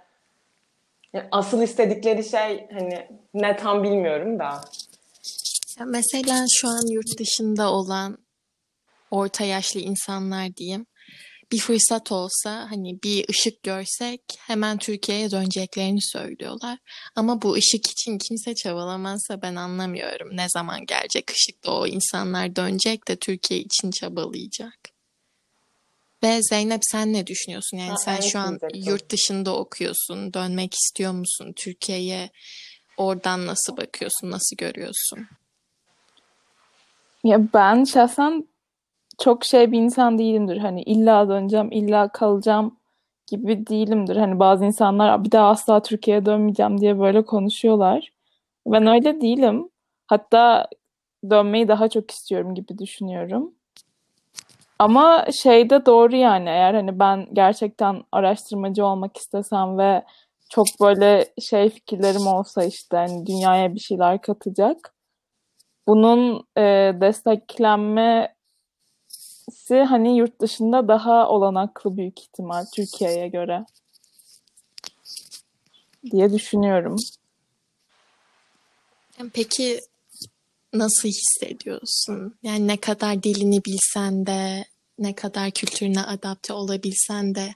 yani 1.13 1.27
asıl 1.31 1.61
istedikleri 1.61 2.23
şey 2.23 2.67
hani 2.73 3.07
ne 3.33 3.57
tam 3.57 3.83
bilmiyorum 3.83 4.39
da. 4.39 4.61
Ya 5.79 5.85
mesela 5.85 6.45
şu 6.49 6.67
an 6.67 6.91
yurt 6.91 7.19
dışında 7.19 7.71
olan 7.71 8.17
orta 9.11 9.43
yaşlı 9.43 9.79
insanlar 9.79 10.55
diyeyim 10.55 10.85
bir 11.51 11.59
fırsat 11.59 12.11
olsa 12.11 12.67
hani 12.71 13.03
bir 13.03 13.29
ışık 13.29 13.63
görsek 13.63 14.21
hemen 14.39 14.77
Türkiye'ye 14.77 15.31
döneceklerini 15.31 16.01
söylüyorlar. 16.01 16.77
Ama 17.15 17.41
bu 17.41 17.53
ışık 17.53 17.91
için 17.91 18.17
kimse 18.17 18.55
çabalamazsa 18.55 19.41
ben 19.41 19.55
anlamıyorum. 19.55 20.37
Ne 20.37 20.49
zaman 20.49 20.85
gelecek 20.85 21.31
ışık 21.31 21.65
da 21.65 21.73
o 21.73 21.87
insanlar 21.87 22.55
dönecek 22.55 23.07
de 23.07 23.15
Türkiye 23.15 23.59
için 23.59 23.91
çabalayacak. 23.91 24.95
Ve 26.23 26.39
Zeynep 26.41 26.81
sen 26.83 27.13
ne 27.13 27.27
düşünüyorsun? 27.27 27.77
Yani 27.77 27.89
ha, 27.89 27.97
sen 27.97 28.19
şu 28.19 28.39
an 28.39 28.59
yurt 28.73 29.11
dışında 29.11 29.55
okuyorsun. 29.55 30.33
Dönmek 30.33 30.73
istiyor 30.73 31.11
musun? 31.11 31.53
Türkiye'ye 31.55 32.29
oradan 32.97 33.47
nasıl 33.47 33.77
bakıyorsun? 33.77 34.31
Nasıl 34.31 34.55
görüyorsun? 34.57 35.27
Ya 37.23 37.53
ben 37.53 37.83
şahsen 37.83 38.47
çok 39.17 39.45
şey 39.45 39.71
bir 39.71 39.79
insan 39.79 40.17
değilimdir. 40.17 40.57
Hani 40.57 40.81
illa 40.81 41.29
döneceğim, 41.29 41.71
illa 41.71 42.07
kalacağım 42.07 42.77
gibi 43.27 43.67
değilimdir. 43.67 44.15
Hani 44.15 44.39
bazı 44.39 44.65
insanlar 44.65 45.23
bir 45.23 45.31
daha 45.31 45.49
asla 45.49 45.81
Türkiye'ye 45.81 46.25
dönmeyeceğim 46.25 46.81
diye 46.81 46.99
böyle 46.99 47.25
konuşuyorlar. 47.25 48.09
Ben 48.67 48.87
öyle 48.87 49.21
değilim. 49.21 49.69
Hatta 50.07 50.67
dönmeyi 51.29 51.67
daha 51.67 51.89
çok 51.89 52.11
istiyorum 52.11 52.55
gibi 52.55 52.77
düşünüyorum. 52.77 53.53
Ama 54.79 55.25
şey 55.43 55.69
de 55.69 55.85
doğru 55.85 56.15
yani 56.15 56.49
eğer 56.49 56.73
hani 56.73 56.99
ben 56.99 57.27
gerçekten 57.33 58.03
araştırmacı 58.11 58.85
olmak 58.85 59.17
istesem 59.17 59.77
ve 59.77 60.03
çok 60.49 60.67
böyle 60.81 61.25
şey 61.41 61.69
fikirlerim 61.69 62.27
olsa 62.27 62.63
işte 62.63 62.97
hani 62.97 63.25
dünyaya 63.25 63.75
bir 63.75 63.79
şeyler 63.79 64.21
katacak. 64.21 64.93
Bunun 65.87 66.47
e, 66.57 66.61
desteklenme 67.01 68.34
hani 69.69 70.17
yurt 70.17 70.41
dışında 70.41 70.87
daha 70.87 71.29
olanaklı 71.29 71.97
büyük 71.97 72.19
ihtimal 72.19 72.65
Türkiye'ye 72.75 73.27
göre 73.27 73.65
diye 76.11 76.33
düşünüyorum. 76.33 76.95
Peki 79.33 79.81
nasıl 80.73 81.09
hissediyorsun? 81.09 82.35
Yani 82.43 82.67
ne 82.67 82.77
kadar 82.77 83.23
dilini 83.23 83.65
bilsen 83.65 84.25
de, 84.25 84.65
ne 84.99 85.15
kadar 85.15 85.51
kültürüne 85.51 86.01
adapte 86.01 86.53
olabilsen 86.53 87.35
de 87.35 87.55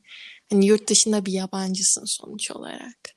hani 0.49 0.65
yurt 0.65 0.89
dışında 0.89 1.25
bir 1.25 1.31
yabancısın 1.31 2.03
sonuç 2.05 2.51
olarak. 2.51 3.15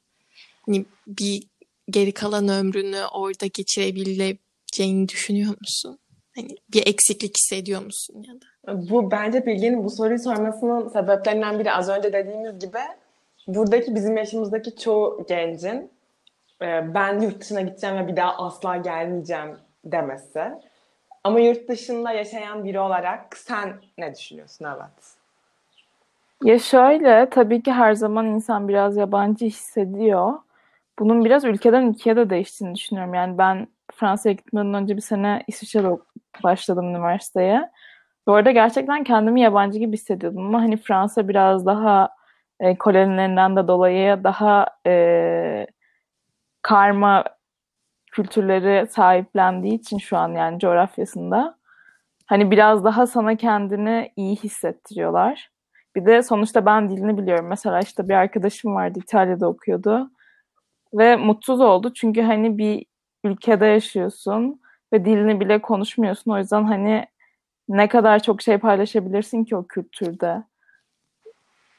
Hani 0.67 0.85
bir 1.07 1.43
geri 1.91 2.13
kalan 2.13 2.49
ömrünü 2.49 3.05
orada 3.13 3.47
geçirebileceğini 3.47 5.09
düşünüyor 5.09 5.55
musun? 5.61 5.99
Hani 6.37 6.57
bir 6.75 6.87
eksiklik 6.87 7.37
hissediyor 7.39 7.85
musun 7.85 8.25
ya 8.29 8.35
da? 8.35 8.91
Bu 8.91 9.11
bence 9.11 9.47
Bilge'nin 9.47 9.85
bu 9.85 9.91
soruyu 9.91 10.19
sormasının 10.19 10.89
sebeplerinden 10.89 11.59
biri 11.59 11.73
az 11.73 11.89
önce 11.89 12.13
dediğimiz 12.13 12.59
gibi 12.59 12.79
buradaki 13.47 13.95
bizim 13.95 14.17
yaşımızdaki 14.17 14.77
çoğu 14.77 15.25
gencin 15.29 15.91
e, 16.63 16.95
ben 16.95 17.21
yurt 17.21 17.41
dışına 17.41 17.61
gideceğim 17.61 17.97
ve 17.97 18.09
bir 18.09 18.17
daha 18.17 18.37
asla 18.37 18.77
gelmeyeceğim 18.77 19.57
demesi. 19.85 20.43
Ama 21.25 21.41
yurt 21.41 21.69
dışında 21.69 22.13
yaşayan 22.13 22.65
biri 22.65 22.81
olarak 22.81 23.37
sen 23.37 23.73
ne 23.99 24.15
düşünüyorsun? 24.15 24.65
Evet. 24.65 25.17
Ya 26.45 26.59
şöyle 26.59 27.31
tabii 27.31 27.63
ki 27.63 27.73
her 27.73 27.95
zaman 27.95 28.27
insan 28.27 28.69
biraz 28.69 28.97
yabancı 28.97 29.47
hissediyor. 29.47 30.33
Bunun 30.99 31.25
biraz 31.25 31.45
ülkeden 31.45 31.87
ülkeye 31.87 32.17
de 32.17 32.31
değiştiğini 32.31 32.75
düşünüyorum. 32.75 33.15
Yani 33.15 33.39
ben 33.39 33.69
Fransa'ya 33.93 34.33
gitmeden 34.33 34.75
önce 34.75 34.97
bir 34.97 35.03
sene 35.03 35.45
İsviçre'de 35.47 35.89
başladım 36.45 36.89
üniversiteye. 36.89 37.71
Bu 38.27 38.35
arada 38.35 38.51
gerçekten 38.51 39.05
kendimi 39.05 39.41
yabancı 39.41 39.79
gibi 39.79 39.93
hissediyordum 39.93 40.47
ama 40.47 40.63
hani 40.63 40.77
Fransa 40.77 41.29
biraz 41.29 41.67
daha 41.67 42.09
e, 42.61 42.79
kolonilerinden 42.79 43.57
de 43.57 43.69
dolayı 43.69 44.25
daha 44.25 44.67
e, 44.87 45.67
karma 46.63 47.25
kültürleri 48.13 48.87
sahiplendiği 48.87 49.75
için 49.75 49.99
şu 49.99 50.17
an 50.17 50.29
yani 50.29 50.59
coğrafyasında 50.59 51.59
hani 52.27 52.51
biraz 52.51 52.85
daha 52.85 53.07
sana 53.07 53.37
kendini 53.37 54.13
iyi 54.17 54.37
hissettiriyorlar. 54.37 55.51
Bir 55.97 56.07
de 56.07 56.23
sonuçta 56.23 56.67
ben 56.67 56.91
dilini 56.91 57.19
biliyorum. 57.19 57.47
Mesela 57.49 57.81
işte 57.81 58.09
bir 58.09 58.15
arkadaşım 58.15 58.75
vardı 58.75 58.99
İtalya'da 59.03 59.49
okuyordu 59.49 60.11
ve 60.95 61.17
mutsuz 61.17 61.61
oldu 61.61 61.93
çünkü 61.95 62.23
hani 62.23 62.59
bir 62.59 62.87
ülkede 63.25 63.67
yaşıyorsun 63.67 64.62
ve 64.93 65.05
dilini 65.05 65.41
bile 65.41 65.63
konuşmuyorsun. 65.63 66.31
O 66.31 66.39
yüzden 66.39 66.65
hani 66.65 67.07
ne 67.69 67.89
kadar 67.89 68.23
çok 68.23 68.43
şey 68.43 68.59
paylaşabilirsin 68.59 69.45
ki 69.45 69.57
o 69.57 69.67
kültürde. 69.67 70.43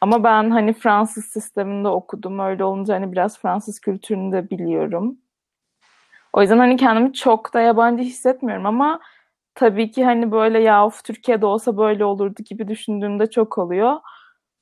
Ama 0.02 0.24
ben 0.24 0.50
hani 0.50 0.74
Fransız 0.74 1.26
sisteminde 1.26 1.88
okudum. 1.88 2.40
Öyle 2.40 2.64
olunca 2.64 2.96
hani 2.96 3.12
biraz 3.12 3.40
Fransız 3.40 3.80
kültürünü 3.80 4.32
de 4.32 4.50
biliyorum. 4.50 5.18
O 6.34 6.42
yüzden 6.42 6.58
hani 6.58 6.78
kendimi 6.78 7.14
çok 7.14 7.54
da 7.54 7.62
yabancı 7.62 8.04
hissetmiyorum 8.04 8.66
ama 8.66 9.00
tabii 9.56 9.92
ki 9.92 10.06
hani 10.06 10.32
böyle 10.32 10.60
ya 10.60 10.86
of 10.86 11.04
Türkiye'de 11.04 11.46
olsa 11.46 11.78
böyle 11.78 12.06
olurdu 12.06 12.44
gibi 12.46 12.68
düşündüğümde 12.68 13.30
çok 13.30 13.58
oluyor. 13.58 14.00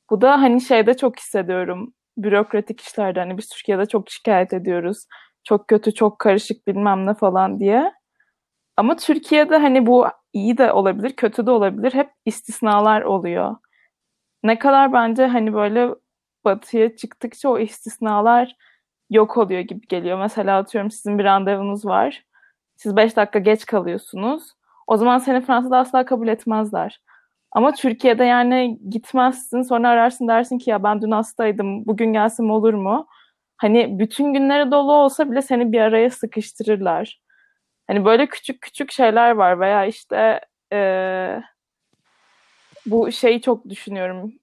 Bu 0.09 0.21
da 0.21 0.41
hani 0.41 0.61
şeyde 0.61 0.97
çok 0.97 1.19
hissediyorum. 1.19 1.93
Bürokratik 2.17 2.81
işlerde 2.81 3.19
hani 3.19 3.37
biz 3.37 3.49
Türkiye'de 3.49 3.85
çok 3.85 4.09
şikayet 4.09 4.53
ediyoruz. 4.53 5.05
Çok 5.43 5.67
kötü, 5.67 5.93
çok 5.93 6.19
karışık 6.19 6.67
bilmem 6.67 7.05
ne 7.05 7.13
falan 7.13 7.59
diye. 7.59 7.91
Ama 8.81 8.95
Türkiye'de 8.95 9.57
hani 9.57 9.85
bu 9.85 10.07
iyi 10.33 10.57
de 10.57 10.71
olabilir, 10.73 11.15
kötü 11.15 11.45
de 11.45 11.51
olabilir. 11.51 11.93
Hep 11.93 12.09
istisnalar 12.25 13.01
oluyor. 13.01 13.55
Ne 14.43 14.59
kadar 14.59 14.93
bence 14.93 15.27
hani 15.27 15.53
böyle 15.53 15.89
batıya 16.45 16.95
çıktıkça 16.95 17.49
o 17.49 17.59
istisnalar 17.59 18.55
yok 19.09 19.37
oluyor 19.37 19.61
gibi 19.61 19.87
geliyor. 19.87 20.19
Mesela 20.19 20.57
atıyorum 20.57 20.91
sizin 20.91 21.19
bir 21.19 21.23
randevunuz 21.23 21.85
var. 21.85 22.25
Siz 22.75 22.95
5 22.95 23.15
dakika 23.17 23.39
geç 23.39 23.65
kalıyorsunuz. 23.65 24.43
O 24.87 24.97
zaman 24.97 25.17
seni 25.17 25.41
Fransa'da 25.41 25.77
asla 25.77 26.05
kabul 26.05 26.27
etmezler. 26.27 27.01
Ama 27.51 27.71
Türkiye'de 27.71 28.23
yani 28.23 28.79
gitmezsin 28.89 29.61
sonra 29.61 29.89
ararsın 29.89 30.27
dersin 30.27 30.57
ki 30.57 30.69
ya 30.69 30.83
ben 30.83 31.01
dün 31.01 31.11
hastaydım 31.11 31.85
bugün 31.85 32.13
gelsem 32.13 32.51
olur 32.51 32.73
mu? 32.73 33.07
Hani 33.57 33.99
bütün 33.99 34.33
günleri 34.33 34.71
dolu 34.71 34.93
olsa 34.93 35.31
bile 35.31 35.41
seni 35.41 35.71
bir 35.71 35.81
araya 35.81 36.09
sıkıştırırlar. 36.09 37.21
Hani 37.91 38.05
böyle 38.05 38.27
küçük 38.27 38.61
küçük 38.61 38.91
şeyler 38.91 39.31
var 39.31 39.59
veya 39.59 39.85
işte 39.85 40.41
e, 40.73 40.79
bu 42.85 43.11
şeyi 43.11 43.41
çok 43.41 43.69
düşünüyorum. 43.69 44.33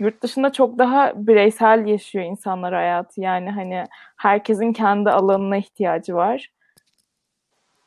Yurt 0.00 0.22
dışında 0.22 0.52
çok 0.52 0.78
daha 0.78 1.12
bireysel 1.16 1.86
yaşıyor 1.86 2.24
insanlar 2.24 2.74
hayatı. 2.74 3.20
Yani 3.20 3.50
hani 3.50 3.84
herkesin 4.16 4.72
kendi 4.72 5.10
alanına 5.10 5.56
ihtiyacı 5.56 6.14
var. 6.14 6.50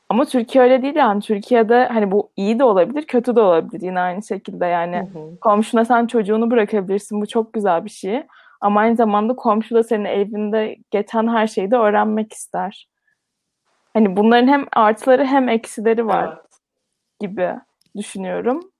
Ama 0.09 0.25
Türkiye 0.25 0.63
öyle 0.63 0.81
değil 0.81 0.95
yani. 0.95 1.21
Türkiye'de 1.21 1.85
hani 1.85 2.11
bu 2.11 2.31
iyi 2.35 2.59
de 2.59 2.63
olabilir, 2.63 3.05
kötü 3.05 3.35
de 3.35 3.41
olabilir 3.41 3.81
yine 3.81 3.99
aynı 3.99 4.23
şekilde 4.23 4.65
yani. 4.65 4.97
Hı 4.97 5.19
hı. 5.19 5.39
Komşuna 5.41 5.85
sen 5.85 6.07
çocuğunu 6.07 6.51
bırakabilirsin. 6.51 7.21
Bu 7.21 7.27
çok 7.27 7.53
güzel 7.53 7.85
bir 7.85 7.89
şey. 7.89 8.23
Ama 8.61 8.79
aynı 8.79 8.95
zamanda 8.95 9.35
komşu 9.35 9.75
da 9.75 9.83
senin 9.83 10.05
evinde 10.05 10.77
geçen 10.91 11.27
her 11.27 11.47
şeyi 11.47 11.71
de 11.71 11.75
öğrenmek 11.75 12.33
ister. 12.33 12.90
Hani 13.93 14.17
bunların 14.17 14.47
hem 14.47 14.65
artıları 14.73 15.25
hem 15.25 15.49
eksileri 15.49 16.07
var 16.07 16.27
Evet. 16.27 16.45
gibi 17.19 17.55
düşünüyorum. 17.97 18.71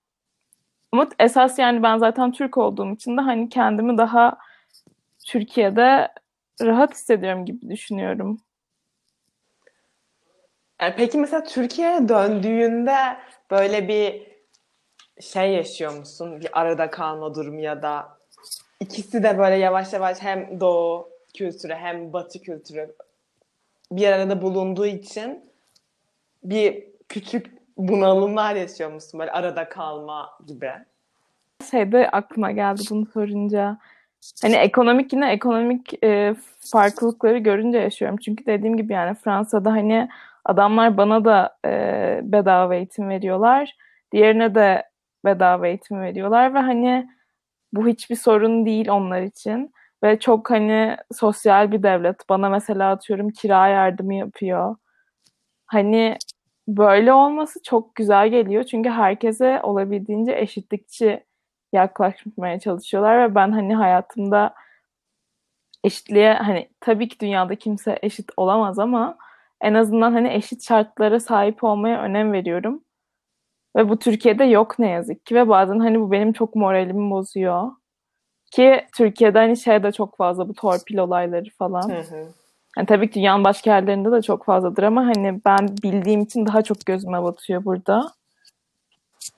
Ama 0.92 1.08
esas 1.18 1.58
yani 1.58 1.82
ben 1.82 1.98
zaten 1.98 2.32
Türk 2.32 2.58
olduğum 2.58 2.90
için 2.92 3.16
de 3.16 3.20
hani 3.20 3.48
kendimi 3.48 3.98
daha 3.98 4.38
Türkiye'de 5.26 6.08
rahat 6.62 6.94
hissediyorum 6.94 7.44
gibi 7.44 7.68
düşünüyorum. 7.70 8.40
E, 10.80 10.96
Peki 10.96 11.18
mesela 11.18 11.44
Türkiye'ye 11.44 12.08
döndüğünde 12.08 12.96
böyle 13.50 13.88
bir 13.88 14.32
şey 15.20 15.52
yaşıyor 15.52 15.96
musun? 15.98 16.40
Bir 16.40 16.60
arada 16.60 16.90
kalma 16.90 17.34
durumu 17.34 17.60
ya 17.60 17.82
da 17.82 18.18
ikisi 18.80 19.22
de 19.22 19.38
böyle 19.38 19.56
yavaş 19.56 19.92
yavaş 19.92 20.22
hem 20.22 20.60
doğu 20.60 21.10
kültürü 21.36 21.74
hem 21.74 22.12
batı 22.12 22.42
kültürü 22.42 22.94
bir 23.96 24.06
arada 24.06 24.42
bulunduğu 24.42 24.86
için 24.86 25.44
bir 26.44 26.84
küçük 27.08 27.46
bunalımlar 27.76 28.54
yaşıyor 28.54 28.92
musun? 28.92 29.20
Böyle 29.20 29.30
arada 29.32 29.68
kalma 29.68 30.30
gibi. 30.46 30.72
Şey 31.70 31.92
de 31.92 32.10
aklıma 32.10 32.50
geldi 32.50 32.82
bunu 32.90 33.06
sorunca. 33.06 33.78
Hani 34.42 34.56
ekonomik 34.56 35.12
yine 35.12 35.32
ekonomik 35.32 36.04
e, 36.04 36.34
farklılıkları 36.60 37.38
görünce 37.38 37.78
yaşıyorum. 37.78 38.16
Çünkü 38.16 38.46
dediğim 38.46 38.76
gibi 38.76 38.92
yani 38.92 39.14
Fransa'da 39.14 39.72
hani 39.72 40.08
adamlar 40.44 40.96
bana 40.96 41.24
da 41.24 41.56
e, 41.66 42.20
bedava 42.22 42.74
eğitim 42.74 43.08
veriyorlar. 43.08 43.76
Diğerine 44.12 44.54
de 44.54 44.84
bedava 45.24 45.68
eğitim 45.68 46.00
veriyorlar 46.00 46.54
ve 46.54 46.58
hani 46.58 47.08
bu 47.72 47.88
hiçbir 47.88 48.16
sorun 48.16 48.66
değil 48.66 48.88
onlar 48.88 49.22
için. 49.22 49.72
Ve 50.04 50.18
çok 50.20 50.50
hani 50.50 50.96
sosyal 51.12 51.72
bir 51.72 51.82
devlet. 51.82 52.28
Bana 52.28 52.48
mesela 52.48 52.90
atıyorum 52.90 53.30
kira 53.30 53.68
yardımı 53.68 54.14
yapıyor. 54.14 54.76
Hani 55.66 56.18
böyle 56.68 57.12
olması 57.12 57.62
çok 57.64 57.94
güzel 57.96 58.28
geliyor. 58.30 58.64
Çünkü 58.64 58.90
herkese 58.90 59.60
olabildiğince 59.62 60.32
eşitlikçi 60.38 61.24
yaklaşmaya 61.72 62.60
çalışıyorlar 62.60 63.30
ve 63.30 63.34
ben 63.34 63.52
hani 63.52 63.76
hayatımda 63.76 64.54
eşitliğe 65.84 66.34
hani 66.34 66.68
tabii 66.80 67.08
ki 67.08 67.20
dünyada 67.20 67.56
kimse 67.56 67.98
eşit 68.02 68.30
olamaz 68.36 68.78
ama 68.78 69.16
en 69.60 69.74
azından 69.74 70.12
hani 70.12 70.32
eşit 70.34 70.64
şartlara 70.68 71.20
sahip 71.20 71.64
olmaya 71.64 72.02
önem 72.02 72.32
veriyorum. 72.32 72.84
Ve 73.76 73.88
bu 73.88 73.98
Türkiye'de 73.98 74.44
yok 74.44 74.78
ne 74.78 74.90
yazık 74.90 75.26
ki 75.26 75.34
ve 75.34 75.48
bazen 75.48 75.78
hani 75.80 76.00
bu 76.00 76.12
benim 76.12 76.32
çok 76.32 76.56
moralimi 76.56 77.10
bozuyor. 77.10 77.72
Ki 78.52 78.86
Türkiye'de 78.96 79.38
hani 79.38 79.56
şey 79.56 79.82
de 79.82 79.92
çok 79.92 80.16
fazla 80.16 80.48
bu 80.48 80.54
torpil 80.54 80.98
olayları 80.98 81.50
falan. 81.58 81.88
Hı 81.88 82.00
hı. 82.00 82.28
Yani 82.76 82.86
tabii 82.86 83.10
ki 83.10 83.14
dünyanın 83.14 83.44
başka 83.44 83.74
yerlerinde 83.74 84.12
de 84.12 84.22
çok 84.22 84.44
fazladır 84.44 84.82
ama 84.82 85.06
hani 85.06 85.40
ben 85.44 85.68
bildiğim 85.82 86.20
için 86.20 86.46
daha 86.46 86.62
çok 86.62 86.86
gözüme 86.86 87.22
batıyor 87.22 87.64
burada. 87.64 88.12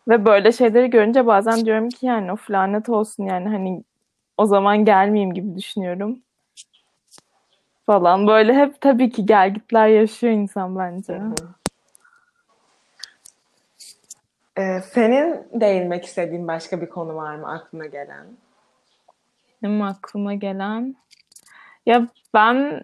Ve 0.08 0.24
böyle 0.24 0.52
şeyleri 0.52 0.90
görünce 0.90 1.26
bazen 1.26 1.64
diyorum 1.66 1.88
ki 1.88 2.06
yani 2.06 2.32
of 2.32 2.50
lanet 2.50 2.88
olsun 2.88 3.26
yani 3.26 3.48
hani 3.48 3.84
o 4.36 4.46
zaman 4.46 4.84
gelmeyeyim 4.84 5.34
gibi 5.34 5.56
düşünüyorum. 5.56 6.18
Falan 7.86 8.26
böyle 8.26 8.54
hep 8.54 8.80
tabii 8.80 9.10
ki 9.10 9.26
gelgitler 9.26 9.88
yaşıyor 9.88 10.32
insan 10.32 10.78
bence. 10.78 11.20
E, 14.56 14.80
senin 14.80 15.46
değinmek 15.52 16.04
istediğin 16.04 16.48
başka 16.48 16.80
bir 16.80 16.88
konu 16.88 17.14
var 17.14 17.36
mı 17.36 17.52
aklına 17.52 17.86
gelen? 17.86 18.26
Benim 19.64 19.82
aklıma 19.82 20.34
gelen 20.34 20.96
ya 21.86 22.08
ben 22.34 22.82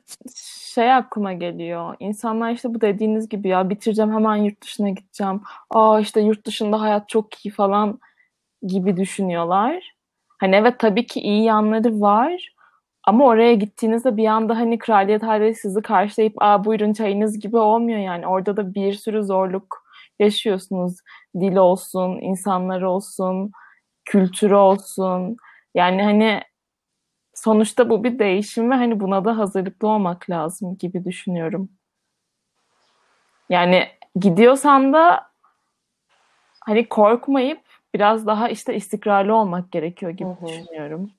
şey 0.75 0.93
aklıma 0.93 1.33
geliyor. 1.33 1.97
İnsanlar 2.01 2.53
işte 2.53 2.75
bu 2.75 2.81
dediğiniz 2.81 3.29
gibi 3.29 3.49
ya 3.49 3.71
bitireceğim 3.71 4.15
hemen 4.15 4.37
yurt 4.37 4.63
dışına 4.63 4.89
gideceğim. 4.89 5.43
Aa 5.71 6.01
işte 6.01 6.21
yurt 6.21 6.47
dışında 6.47 6.81
hayat 6.81 7.09
çok 7.09 7.47
iyi 7.47 7.51
falan 7.53 8.01
gibi 8.63 8.97
düşünüyorlar. 8.97 9.95
Hani 10.39 10.57
evet 10.57 10.79
tabii 10.79 11.07
ki 11.07 11.21
iyi 11.21 11.45
yanları 11.45 12.01
var. 12.01 12.55
Ama 13.05 13.27
oraya 13.27 13.55
gittiğinizde 13.55 14.17
bir 14.17 14.27
anda 14.27 14.57
hani 14.57 14.79
kraliyet 14.79 15.25
ailesi 15.25 15.61
sizi 15.61 15.83
karşılayıp 15.83 16.35
aa 16.43 16.65
buyurun 16.65 16.93
çayınız 16.93 17.39
gibi 17.41 17.57
olmuyor 17.57 17.99
yani. 17.99 18.27
Orada 18.27 18.57
da 18.57 18.75
bir 18.75 18.95
sürü 18.95 19.25
zorluk 19.25 19.85
yaşıyorsunuz. 20.19 20.97
Dil 21.41 21.57
olsun, 21.57 22.19
insanlar 22.21 22.83
olsun, 22.83 23.53
kültürü 24.05 24.55
olsun. 24.55 25.37
Yani 25.75 26.03
hani 26.03 26.41
sonuçta 27.45 27.91
bu 27.91 28.05
bir 28.05 28.19
değişim 28.19 28.71
ve 28.71 28.75
hani 28.75 29.01
buna 29.01 29.25
da 29.25 29.39
hazırlıklı 29.39 29.89
olmak 29.89 30.31
lazım 30.31 30.79
gibi 30.79 31.05
düşünüyorum. 31.05 31.69
Yani 33.49 33.89
gidiyorsan 34.17 34.93
da 34.93 35.31
hani 36.61 36.89
korkmayıp 36.89 37.61
biraz 37.95 38.27
daha 38.27 38.49
işte 38.49 38.75
istikrarlı 38.75 39.35
olmak 39.35 39.73
gerekiyor 39.73 40.13
gibi 40.13 40.29
Hı 40.29 40.33
hı. 40.33 40.47
düşünüyorum. 40.47 41.11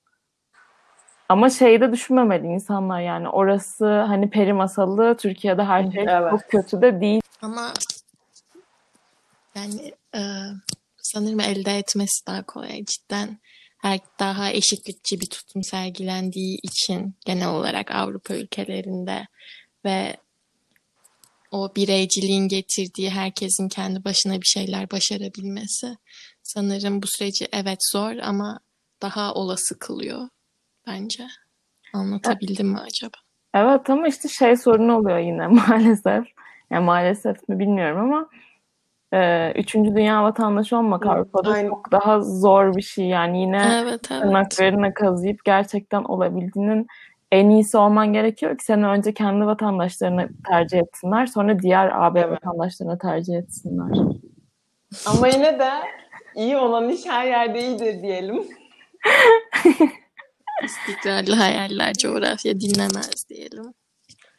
Ama 1.28 1.50
şeyi 1.50 1.80
de 1.80 1.92
düşünmemeli 1.92 2.46
insanlar 2.46 3.00
yani 3.00 3.28
orası 3.28 4.00
hani 4.00 4.30
peri 4.30 4.52
masalı 4.52 5.16
Türkiye'de 5.16 5.64
her 5.64 5.90
şey 5.90 6.04
Evet. 6.08 6.30
çok 6.30 6.48
kötü 6.48 6.82
de 6.82 7.00
değil. 7.00 7.22
Ama 7.42 7.72
yani 9.54 9.92
e, 10.14 10.20
sanırım 10.96 11.40
elde 11.40 11.78
etmesi 11.78 12.26
daha 12.26 12.42
kolay. 12.42 12.84
Cidden 12.84 13.38
her 13.82 14.00
daha 14.18 14.50
eşitlikçi 14.50 15.20
bir 15.20 15.26
tutum 15.26 15.62
sergilendiği 15.62 16.58
için 16.62 17.14
genel 17.26 17.48
olarak 17.48 17.90
Avrupa 17.90 18.34
ülkelerinde 18.34 19.26
ve 19.84 20.16
o 21.50 21.74
bireyciliğin 21.76 22.48
getirdiği 22.48 23.10
herkesin 23.10 23.68
kendi 23.68 24.04
başına 24.04 24.40
bir 24.40 24.46
şeyler 24.46 24.90
başarabilmesi 24.90 25.96
sanırım 26.42 27.02
bu 27.02 27.06
süreci 27.06 27.48
evet 27.52 27.78
zor 27.92 28.16
ama 28.16 28.60
daha 29.02 29.34
olası 29.34 29.78
kılıyor 29.78 30.28
bence. 30.86 31.26
Anlatabildim 31.92 32.68
mi 32.68 32.78
acaba? 32.78 33.16
Evet 33.54 33.90
ama 33.90 34.08
işte 34.08 34.28
şey 34.28 34.56
sorunu 34.56 34.96
oluyor 34.98 35.18
yine 35.18 35.46
maalesef. 35.46 36.24
Yani 36.70 36.84
maalesef 36.84 37.48
mi 37.48 37.58
bilmiyorum 37.58 38.00
ama 38.00 38.28
e, 39.12 39.52
üçüncü 39.56 39.94
dünya 39.94 40.22
vatandaşı 40.22 40.76
olmak 40.76 41.06
Avrupa'da 41.06 41.50
aynen. 41.50 41.68
çok 41.68 41.92
daha 41.92 42.20
zor 42.20 42.76
bir 42.76 42.82
şey. 42.82 43.06
Yani 43.06 43.40
yine 43.40 43.62
Evet 43.82 43.86
evet. 43.88 44.02
tırnaklarına 44.02 44.94
kazıyıp 44.94 45.44
gerçekten 45.44 46.04
olabildiğinin 46.04 46.86
en 47.32 47.50
iyisi 47.50 47.76
olman 47.76 48.12
gerekiyor 48.12 48.58
ki 48.58 48.64
seni 48.64 48.86
önce 48.86 49.14
kendi 49.14 49.46
vatandaşlarına 49.46 50.28
tercih 50.48 50.78
etsinler 50.78 51.26
sonra 51.26 51.58
diğer 51.58 51.90
AB 52.06 52.20
Evet. 52.20 52.30
vatandaşlarına 52.30 52.98
tercih 52.98 53.34
etsinler. 53.34 53.98
Ama 55.06 55.28
yine 55.28 55.58
de 55.58 55.70
iyi 56.34 56.56
olan 56.56 56.88
iş 56.88 57.06
her 57.06 57.26
yerde 57.26 57.60
iyidir 57.60 58.02
diyelim. 58.02 58.44
İstikrarlı 60.64 61.34
hayaller 61.34 61.94
coğrafya 61.94 62.60
dinlemez 62.60 63.28
diyelim. 63.28 63.74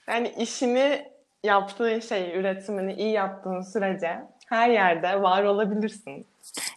Yani 0.07 0.33
işini 0.39 1.05
yaptığın 1.43 1.99
şey, 1.99 2.39
üretimini 2.39 2.93
iyi 2.93 3.11
yaptığın 3.11 3.61
sürece 3.61 4.19
her 4.53 4.69
yerde 4.69 5.21
var 5.21 5.43
olabilirsin. 5.43 6.27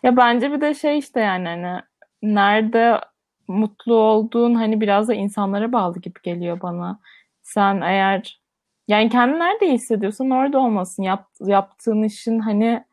Ya 0.02 0.16
bence 0.16 0.52
bir 0.52 0.60
de 0.60 0.74
şey 0.74 0.98
işte 0.98 1.20
yani 1.20 1.48
hani 1.48 1.82
nerede 2.22 3.00
mutlu 3.48 3.94
olduğun 3.94 4.54
hani 4.54 4.80
biraz 4.80 5.08
da 5.08 5.14
insanlara 5.14 5.72
bağlı 5.72 6.00
gibi 6.00 6.20
geliyor 6.22 6.60
bana. 6.60 7.00
Sen 7.42 7.80
eğer 7.80 8.40
yani 8.88 9.08
kendini 9.08 9.38
nerede 9.38 9.72
hissediyorsan 9.72 10.30
orada 10.30 10.58
olmasın. 10.58 11.02
Yap, 11.02 11.28
yaptığın 11.40 12.02
işin 12.02 12.38
hani 12.38 12.84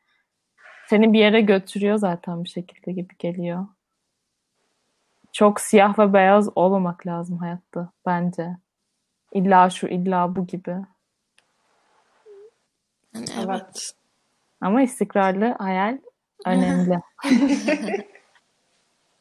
seni 0.90 1.14
bir 1.14 1.20
yere 1.20 1.42
götürüyor 1.42 1.98
zaten 1.98 2.44
bir 2.44 2.50
şekilde 2.50 2.92
gibi 2.92 3.14
geliyor. 3.20 3.68
Çok 5.34 5.62
siyah 5.62 6.00
ve 6.00 6.14
beyaz 6.14 6.50
olmamak 6.56 7.08
lazım 7.08 7.38
hayatta 7.38 7.90
bence. 8.06 8.58
İlla 9.32 9.70
şu 9.70 9.88
illa 9.88 10.36
bu 10.36 10.48
gibi. 10.48 10.76
Evet. 13.16 13.30
evet. 13.38 13.94
Ama 14.64 14.82
istikrarlı 14.82 15.56
hayal 15.60 15.98
önemli. 16.46 17.00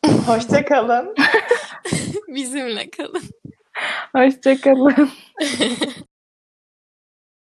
Hoşça 0.27 0.65
kalın. 0.65 1.15
Bizimle 2.29 2.91
kalın. 2.91 3.23
Hoşçakalın. 4.15 5.11